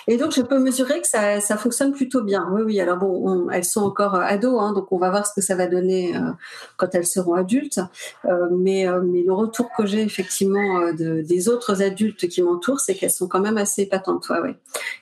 [0.07, 2.47] Et donc, je peux mesurer que ça, ça fonctionne plutôt bien.
[2.53, 2.79] Oui, oui.
[2.79, 5.55] Alors, bon, elles sont encore euh, ados, hein, donc on va voir ce que ça
[5.55, 6.31] va donner euh,
[6.77, 7.81] quand elles seront adultes.
[8.25, 12.95] Euh, mais, mais le retour que j'ai effectivement de, des autres adultes qui m'entourent, c'est
[12.95, 14.29] qu'elles sont quand même assez épatantes.
[14.29, 14.55] Ouais, ouais.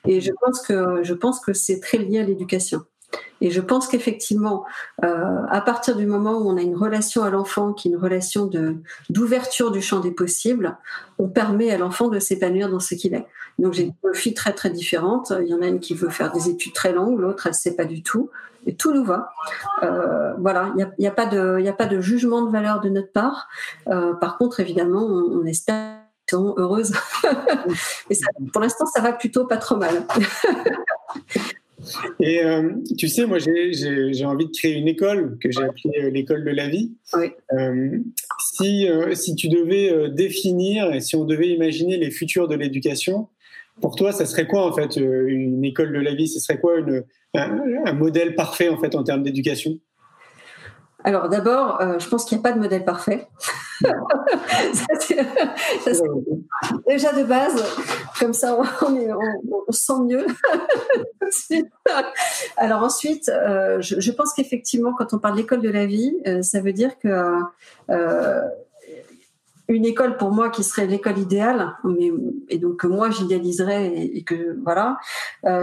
[0.06, 2.82] Et je pense que, je pense que c'est très lié à l'éducation.
[3.40, 4.64] Et je pense qu'effectivement,
[5.04, 7.98] euh, à partir du moment où on a une relation à l'enfant qui est une
[7.98, 8.76] relation de
[9.10, 10.76] d'ouverture du champ des possibles,
[11.18, 13.26] on permet à l'enfant de s'épanouir dans ce qu'il est.
[13.58, 15.32] Donc j'ai deux filles très très différentes.
[15.40, 17.76] Il y en a une qui veut faire des études très longues, l'autre elle sait
[17.76, 18.30] pas du tout.
[18.66, 19.32] Et tout nous va.
[19.82, 22.50] Euh, voilà, il n'y a, y a, pas de, il a pas de jugement de
[22.50, 23.48] valeur de notre part.
[23.88, 25.98] Euh, par contre, évidemment, on, on espère
[26.30, 26.92] seront heureuses.
[28.10, 30.04] Et ça, pour l'instant, ça va plutôt pas trop mal.
[32.20, 36.10] Et euh, tu sais, moi, j'ai envie de créer une école que j'ai appelée euh,
[36.10, 36.92] l'école de la vie.
[37.52, 37.98] Euh,
[38.52, 43.28] si, si tu devais définir et si on devait imaginer les futurs de l'éducation,
[43.80, 46.26] pour toi, ça serait quoi en fait une école de la vie?
[46.26, 47.04] Ce serait quoi une,
[47.34, 49.78] un, modèle parfait en fait en termes d'éducation?
[51.04, 53.28] Alors d'abord, je pense qu'il n'y a pas de modèle parfait.
[56.86, 57.62] déjà de base,
[58.18, 58.64] comme ça on,
[59.72, 60.26] se sent mieux.
[62.56, 66.60] Alors ensuite, euh, je, pense qu'effectivement, quand on parle d'école de la vie, euh, ça
[66.60, 67.08] veut dire que
[67.90, 68.42] euh,
[69.68, 72.10] une école pour moi qui serait l'école idéale, mais,
[72.48, 74.98] et donc que moi j'idéaliserais et, que voilà,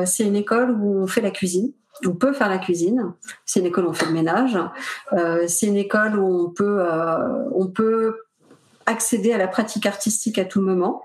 [0.05, 1.71] c'est une école où on fait la cuisine.
[2.05, 3.13] On peut faire la cuisine.
[3.45, 4.57] C'est une école où on fait le ménage.
[5.47, 6.85] c'est une école où on peut,
[7.53, 8.17] on peut
[8.85, 11.03] accéder à la pratique artistique à tout moment.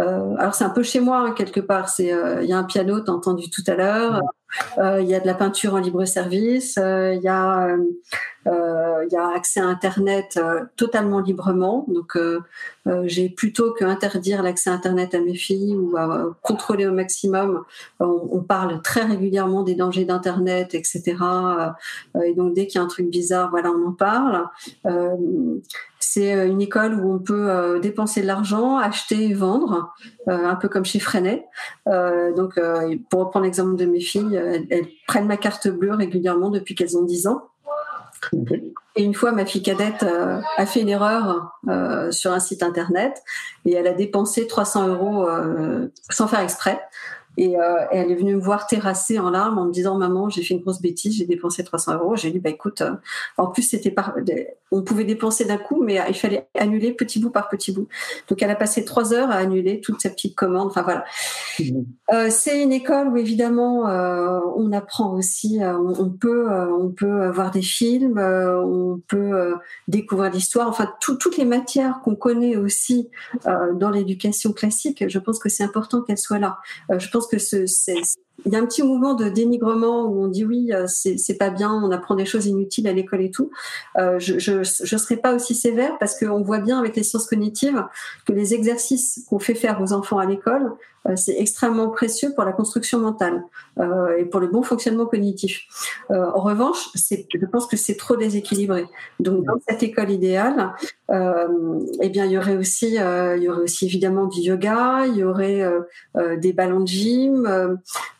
[0.00, 1.88] Euh, alors c'est un peu chez moi hein, quelque part.
[1.88, 4.20] C'est euh, il y a un piano, t'as entendu tout à l'heure.
[4.78, 7.76] Il y a de la peinture en libre service, il y a
[8.46, 10.40] il y a accès à Internet
[10.76, 11.84] totalement librement.
[11.88, 12.18] Donc,
[13.04, 17.64] j'ai plutôt que interdire l'accès à Internet à mes filles ou à contrôler au maximum.
[17.98, 21.16] On parle très régulièrement des dangers d'Internet, etc.
[22.24, 24.46] et donc, dès qu'il y a un truc bizarre, voilà, on en parle.
[26.12, 29.94] C'est euh, une école où on peut euh, dépenser de l'argent, acheter et vendre,
[30.26, 31.46] euh, un peu comme chez Freinet.
[31.86, 32.58] donc,
[33.08, 34.34] pour reprendre l'exemple de mes filles,
[34.70, 37.42] elles, prennent ma carte bleue régulièrement depuis qu'elles ont 10 ans.
[38.96, 40.04] Et une fois, ma fille cadette
[40.56, 41.56] a fait une erreur
[42.10, 43.22] sur un site internet
[43.64, 45.28] et elle a dépensé 300 euros
[46.10, 46.80] sans faire exprès.
[47.40, 47.56] Et,
[47.90, 50.60] elle est venue me voir terrassée en larmes en me disant Maman, j'ai fait une
[50.60, 52.16] grosse bêtise, j'ai dépensé 300 euros.
[52.16, 52.82] J'ai dit Bah écoute,
[53.36, 54.14] en plus, c'était par
[54.72, 57.88] on pouvait dépenser d'un coup, mais il fallait annuler petit bout par petit bout.
[58.28, 60.68] Donc elle a passé trois heures à annuler toute sa petite commande.
[60.68, 61.04] Enfin voilà.
[61.58, 61.86] Mhm.
[62.12, 65.62] Euh, c'est une école où évidemment euh, on apprend aussi.
[65.62, 69.54] Euh, on, peut, on peut voir des films, on peut
[69.88, 70.68] découvrir l'histoire.
[70.68, 73.10] Enfin toutes les matières qu'on connaît aussi
[73.44, 75.04] dans l'éducation classique.
[75.08, 76.58] Je pense que c'est important qu'elles soient là.
[76.96, 77.66] je pense que ce,
[78.46, 81.50] il y a un petit mouvement de dénigrement où on dit oui, euh, c'est pas
[81.50, 83.50] bien, on apprend des choses inutiles à l'école et tout.
[83.98, 84.64] Euh, je ne
[84.98, 87.84] serai pas aussi sévère parce qu'on voit bien avec les sciences cognitives
[88.26, 90.72] que les exercices qu'on fait faire aux enfants à l'école,
[91.16, 93.42] c'est extrêmement précieux pour la construction mentale
[93.78, 95.62] euh, et pour le bon fonctionnement cognitif.
[96.10, 98.86] Euh, en revanche, je pense que c'est trop déséquilibré.
[99.18, 100.72] Donc, dans cette école idéale,
[101.08, 105.24] eh bien, il y aurait aussi, il y aurait aussi évidemment du yoga, il y
[105.24, 105.64] aurait
[106.36, 107.78] des ballons de gym,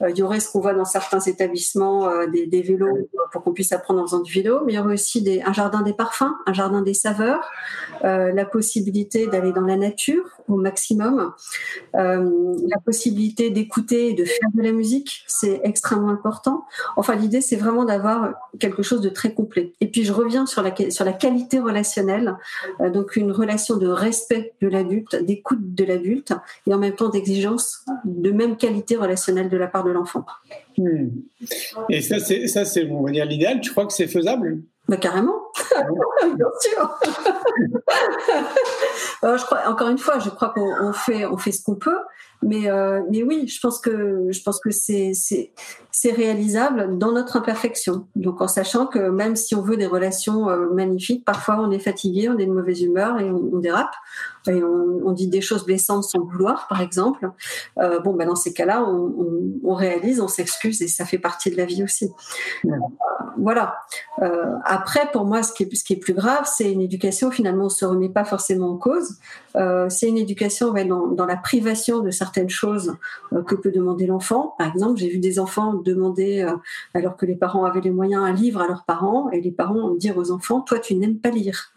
[0.09, 4.01] il y aurait ce qu'on voit dans certains établissements, des, vélos pour qu'on puisse apprendre
[4.01, 6.83] en faisant du vélo, mais il y aurait aussi un jardin des parfums, un jardin
[6.83, 7.49] des saveurs,
[8.03, 11.33] la possibilité d'aller dans la nature au maximum
[12.71, 16.64] la possibilité d'écouter et de faire de la musique, c'est extrêmement important.
[16.97, 19.73] Enfin, l'idée, c'est vraiment d'avoir quelque chose de très complet.
[19.81, 22.37] Et puis, je reviens sur la, sur la qualité relationnelle,
[22.81, 26.33] euh, donc une relation de respect de l'adulte, d'écoute de l'adulte,
[26.66, 30.25] et en même temps d'exigence de même qualité relationnelle de la part de l'enfant.
[30.79, 31.09] Hmm.
[31.89, 33.61] Et ça, c'est, ça, c'est, on va dire, l'idéal.
[33.61, 34.61] Tu crois que c'est faisable?
[34.89, 35.41] Bah, carrément,
[36.37, 36.99] bien sûr.
[39.23, 41.99] Euh, je crois, encore une fois, je crois qu'on fait, on fait ce qu'on peut,
[42.43, 45.53] mais, euh, mais oui, je pense que, je pense que c'est, c'est,
[45.91, 48.07] c'est réalisable dans notre imperfection.
[48.16, 51.78] Donc en sachant que même si on veut des relations euh, magnifiques, parfois on est
[51.78, 53.95] fatigué, on est de mauvaise humeur et on, dérape
[54.47, 57.30] et on, dit des choses blessantes sans vouloir, par exemple.
[57.78, 61.57] Euh, bon, ben dans ces cas-là, on, réalise, on s'excuse et ça fait partie de
[61.57, 62.11] la vie aussi.
[63.36, 63.74] voilà.
[64.64, 67.30] après, pour moi, ce qui est, ce qui est plus grave, c'est une éducation.
[67.30, 69.16] Finalement, on se remet pas forcément en cause.
[69.88, 72.97] c'est une éducation dans, dans la privation de certains certaines choses
[73.33, 74.55] euh, que peut demander l'enfant.
[74.59, 76.57] Par exemple, j'ai vu des enfants demander, euh,
[76.95, 79.91] alors que les parents avaient les moyens, un livre à leurs parents, et les parents
[79.95, 81.72] dire aux enfants, toi, tu n'aimes pas lire.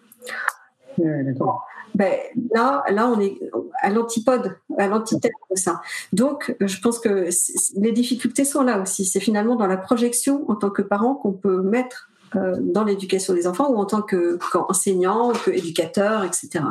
[1.96, 2.14] Ben,
[2.54, 3.40] là, là, on est
[3.82, 5.82] à l'antipode, à l'antithèse de ça.
[6.12, 7.30] Donc, je pense que
[7.76, 9.06] les difficultés sont là aussi.
[9.06, 13.34] C'est finalement dans la projection en tant que parent qu'on peut mettre euh, dans l'éducation
[13.36, 16.66] des enfants ou en tant qu'enseignant, qu'éducateur, etc.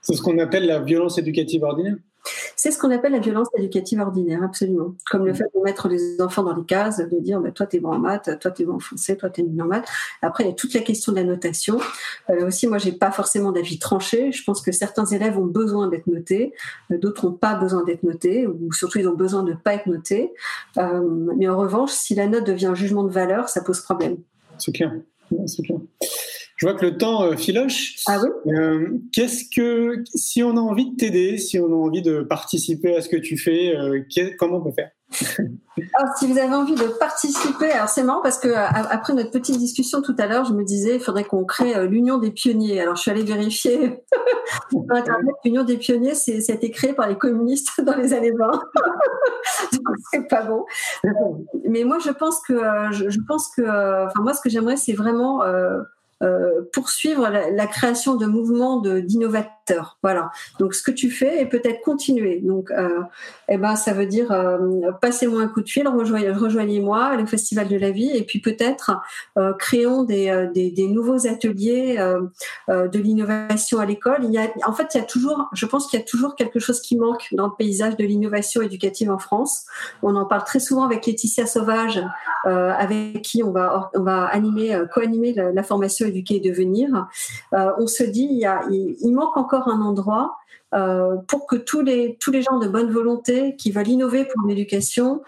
[0.00, 1.96] C'est ce qu'on appelle la violence éducative ordinaire
[2.56, 4.94] c'est ce qu'on appelle la violence éducative ordinaire, absolument.
[5.10, 5.36] Comme le mm.
[5.36, 7.98] fait de mettre les enfants dans les cases, de dire bah, toi t'es bon en
[7.98, 9.88] maths, toi t'es bon en français, toi t'es nul en maths.
[10.22, 11.78] Après, il y a toute la question de la notation.
[12.30, 14.32] Euh, aussi, moi, j'ai pas forcément d'avis tranché.
[14.32, 16.52] Je pense que certains élèves ont besoin d'être notés,
[16.90, 19.74] euh, d'autres n'ont pas besoin d'être notés, ou surtout ils ont besoin de ne pas
[19.74, 20.32] être notés.
[20.76, 21.00] Euh,
[21.36, 24.16] mais en revanche, si la note devient un jugement de valeur, ça pose problème.
[24.58, 24.92] C'est clair.
[25.46, 25.78] C'est clair.
[26.58, 27.94] Je vois que le temps euh, filoche.
[28.08, 28.52] Ah oui.
[28.52, 32.96] Euh, qu'est-ce que, si on a envie de t'aider, si on a envie de participer
[32.96, 34.02] à ce que tu fais, euh,
[34.38, 34.90] comment on peut faire?
[35.94, 39.56] Alors, si vous avez envie de participer, alors c'est marrant parce que après notre petite
[39.56, 42.80] discussion tout à l'heure, je me disais il faudrait qu'on crée l'Union des pionniers.
[42.80, 44.02] Alors je suis allée vérifier
[44.70, 48.12] sur internet, l'Union des pionniers, c'est ça a été créé par les communistes dans les
[48.12, 48.50] années 20.
[49.72, 50.66] Donc c'est pas bon.
[51.66, 55.42] Mais moi je pense que je, pense que enfin moi ce que j'aimerais c'est vraiment
[56.72, 59.98] poursuivre la, création de mouvements d'innovateurs.
[60.02, 60.30] Voilà.
[60.58, 62.40] Donc ce que tu fais et peut-être continuer.
[62.40, 63.00] Donc, euh,
[63.48, 67.76] eh ben, ça veut dire euh, passez-moi un coup de fil, rejoignez-moi le Festival de
[67.76, 68.92] la Vie et puis peut-être
[69.36, 71.96] euh, créons des, des, nouveaux ateliers
[72.68, 74.20] de l'innovation à l'école.
[74.22, 76.34] Il y a, en fait, il y a toujours, je pense qu'il y a toujours
[76.34, 79.64] quelque chose qui manque dans le paysage de l'innovation éducative en France.
[80.02, 82.02] On en parle très souvent avec Laetitia Sauvage
[82.44, 87.08] avec qui on va, on va animer, co-animer la, formation Éduquer et Devenir,
[87.52, 90.36] on se dit il, manque encore un endroit
[91.26, 95.22] pour que tous les, tous les gens de bonne volonté qui veulent innover pour l'éducation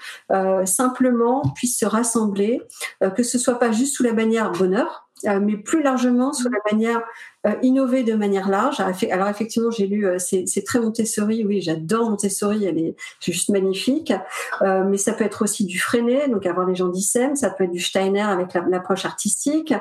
[0.65, 2.63] simplement puissent se rassembler,
[3.17, 7.03] que ce soit pas juste sous la bannière bonheur, mais plus largement sous la bannière
[7.47, 8.81] euh, innover de manière large.
[9.11, 14.13] Alors effectivement, j'ai lu, euh, c'est très Montessori, oui, j'adore Montessori, elle est juste magnifique,
[14.61, 17.65] euh, mais ça peut être aussi du Freinet, donc avoir les gens d'ISEM, ça peut
[17.65, 19.73] être du Steiner avec l'approche artistique,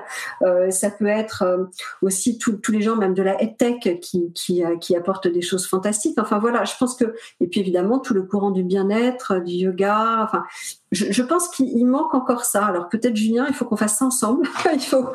[0.70, 1.70] ça peut être
[2.02, 6.18] aussi tous les gens même de la EdTech qui, qui, qui apportent des choses fantastiques.
[6.18, 10.22] Enfin voilà, je pense que, et puis évidemment tout le courant du bien-être, du yoga,
[10.24, 10.44] enfin
[10.92, 12.66] je, je, pense qu'il manque encore ça.
[12.66, 14.48] Alors peut-être Julien, il faut qu'on fasse ça ensemble.
[14.74, 15.10] il faut.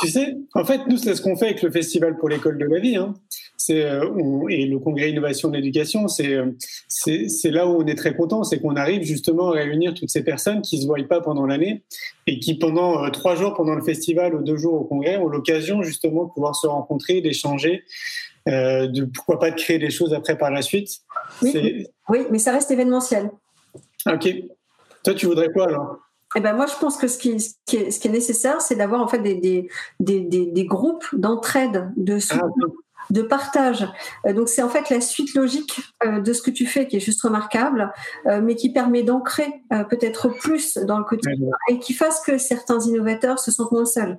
[0.00, 2.66] tu sais, en fait, nous c'est ce qu'on fait avec le festival pour l'école de
[2.66, 2.96] la vie.
[2.96, 3.14] Hein.
[3.70, 6.06] Euh, et le congrès innovation de l'éducation.
[6.20, 6.52] Euh,
[6.88, 10.22] c'est là où on est très content, c'est qu'on arrive justement à réunir toutes ces
[10.22, 11.84] personnes qui se voient pas pendant l'année
[12.26, 15.28] et qui pendant euh, trois jours pendant le festival ou deux jours au congrès ont
[15.28, 17.84] l'occasion justement de pouvoir se rencontrer, d'échanger.
[18.46, 21.00] de pourquoi pas de créer des choses après par la suite.
[21.42, 23.30] Oui, oui mais ça reste événementiel.
[24.06, 24.28] Ok.
[25.02, 25.98] Toi, tu voudrais quoi alors?
[26.36, 28.60] Eh ben moi, je pense que ce qui, ce qui, est, ce qui est, nécessaire,
[28.60, 29.68] c'est d'avoir en fait des, des,
[30.00, 32.42] des, des groupes d'entraide, de ah,
[33.10, 33.86] de partage.
[34.26, 36.96] Euh, donc c'est en fait la suite logique euh, de ce que tu fais qui
[36.96, 37.92] est juste remarquable,
[38.26, 39.46] euh, mais qui permet d'ancrer
[39.90, 44.18] peut-être plus dans le quotidien et qui fasse que certains innovateurs se sentent moins seuls.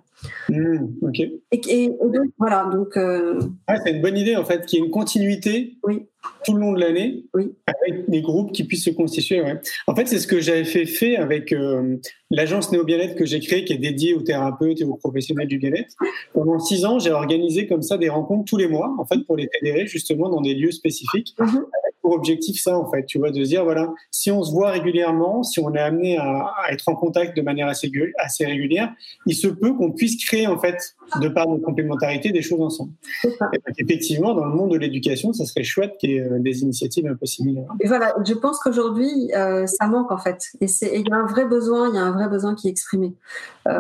[0.50, 1.20] Mmh, ok.
[1.52, 2.94] Et, donc, voilà, donc.
[2.94, 5.78] c'est une bonne idée en fait, qu'il y ait une continuité.
[5.84, 6.08] Oui
[6.46, 7.54] tout le long de l'année oui.
[7.66, 9.42] avec des groupes qui puissent se constituer.
[9.88, 11.54] En fait, c'est ce que j'avais fait, fait avec
[12.30, 15.58] l'agence Néo Bien-être que j'ai créée, qui est dédiée aux thérapeutes et aux professionnels du
[15.58, 15.96] bien-être.
[16.34, 19.38] Pendant six ans, j'ai organisé comme ça des rencontres tous les mois, en fait, pour
[19.38, 21.66] les fédérer justement dans des lieux spécifiques, mhm.
[22.02, 24.72] pour objectif ça, en fait, tu vois, de se dire voilà, si on se voit
[24.72, 28.94] régulièrement, si on est amené à, être en contact de manière assez, assez régulière,
[29.26, 32.92] il se peut qu'on puisse créer en fait, de par nos complémentarités, des choses ensemble.
[33.24, 36.62] Et effectivement, dans le monde de l'éducation, ça serait chouette qu'il y ait euh, des
[36.62, 37.70] initiatives un peu similaires.
[37.80, 40.68] Et voilà, je pense qu'aujourd'hui, euh, ça manque en fait, et
[41.00, 43.14] il y a un vrai besoin, il y a un vrai besoin qui est exprimé.
[43.68, 43.78] Euh,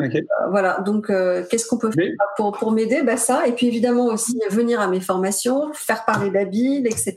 [0.49, 3.01] voilà, donc qu'est-ce qu'on peut faire pour, pour m'aider?
[3.03, 7.15] Bah, Ça, et puis évidemment aussi venir à mes formations, faire parler la Bible, etc.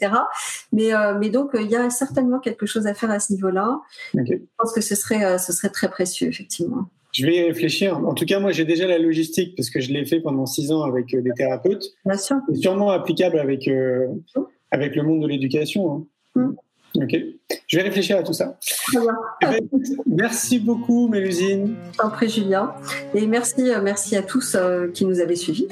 [0.72, 3.80] Mais, mais donc, il y a certainement quelque chose à faire à ce niveau-là.
[4.14, 6.88] Je pense que ce serait, ce serait très précieux, effectivement.
[7.12, 7.96] Je vais y réfléchir.
[7.98, 10.72] En tout cas, moi, j'ai déjà la logistique parce que je l'ai fait pendant six
[10.72, 11.84] ans avec des thérapeutes.
[12.04, 12.36] Bien sûr.
[12.48, 13.68] C'est sûrement applicable avec,
[14.70, 16.06] avec le monde de l'éducation.
[16.36, 16.40] Hein.
[16.40, 16.54] Mm.
[16.94, 17.16] Ok.
[17.68, 18.56] Je vais réfléchir à tout ça.
[18.92, 19.60] Eh ben,
[20.06, 21.74] merci beaucoup, Mélusine.
[21.96, 22.72] T'en prie, Julien.
[23.14, 25.68] Et merci, euh, merci à tous euh, qui nous avaient suivis.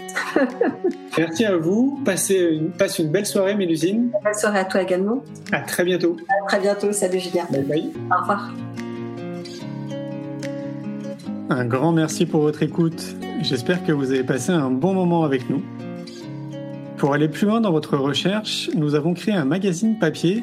[1.19, 2.01] merci à vous.
[2.05, 4.13] Passez une, passe une belle soirée, Mélusine.
[4.23, 5.25] Belle soirée à toi également.
[5.51, 6.17] À très bientôt.
[6.29, 6.93] À très bientôt.
[6.93, 7.47] Salut, Julien.
[7.51, 7.93] Bye bye.
[8.13, 8.53] Au revoir.
[11.51, 13.17] Un grand merci pour votre écoute.
[13.43, 15.63] J'espère que vous avez passé un bon moment avec nous.
[16.99, 20.43] Pour aller plus loin dans votre recherche, nous avons créé un magazine papier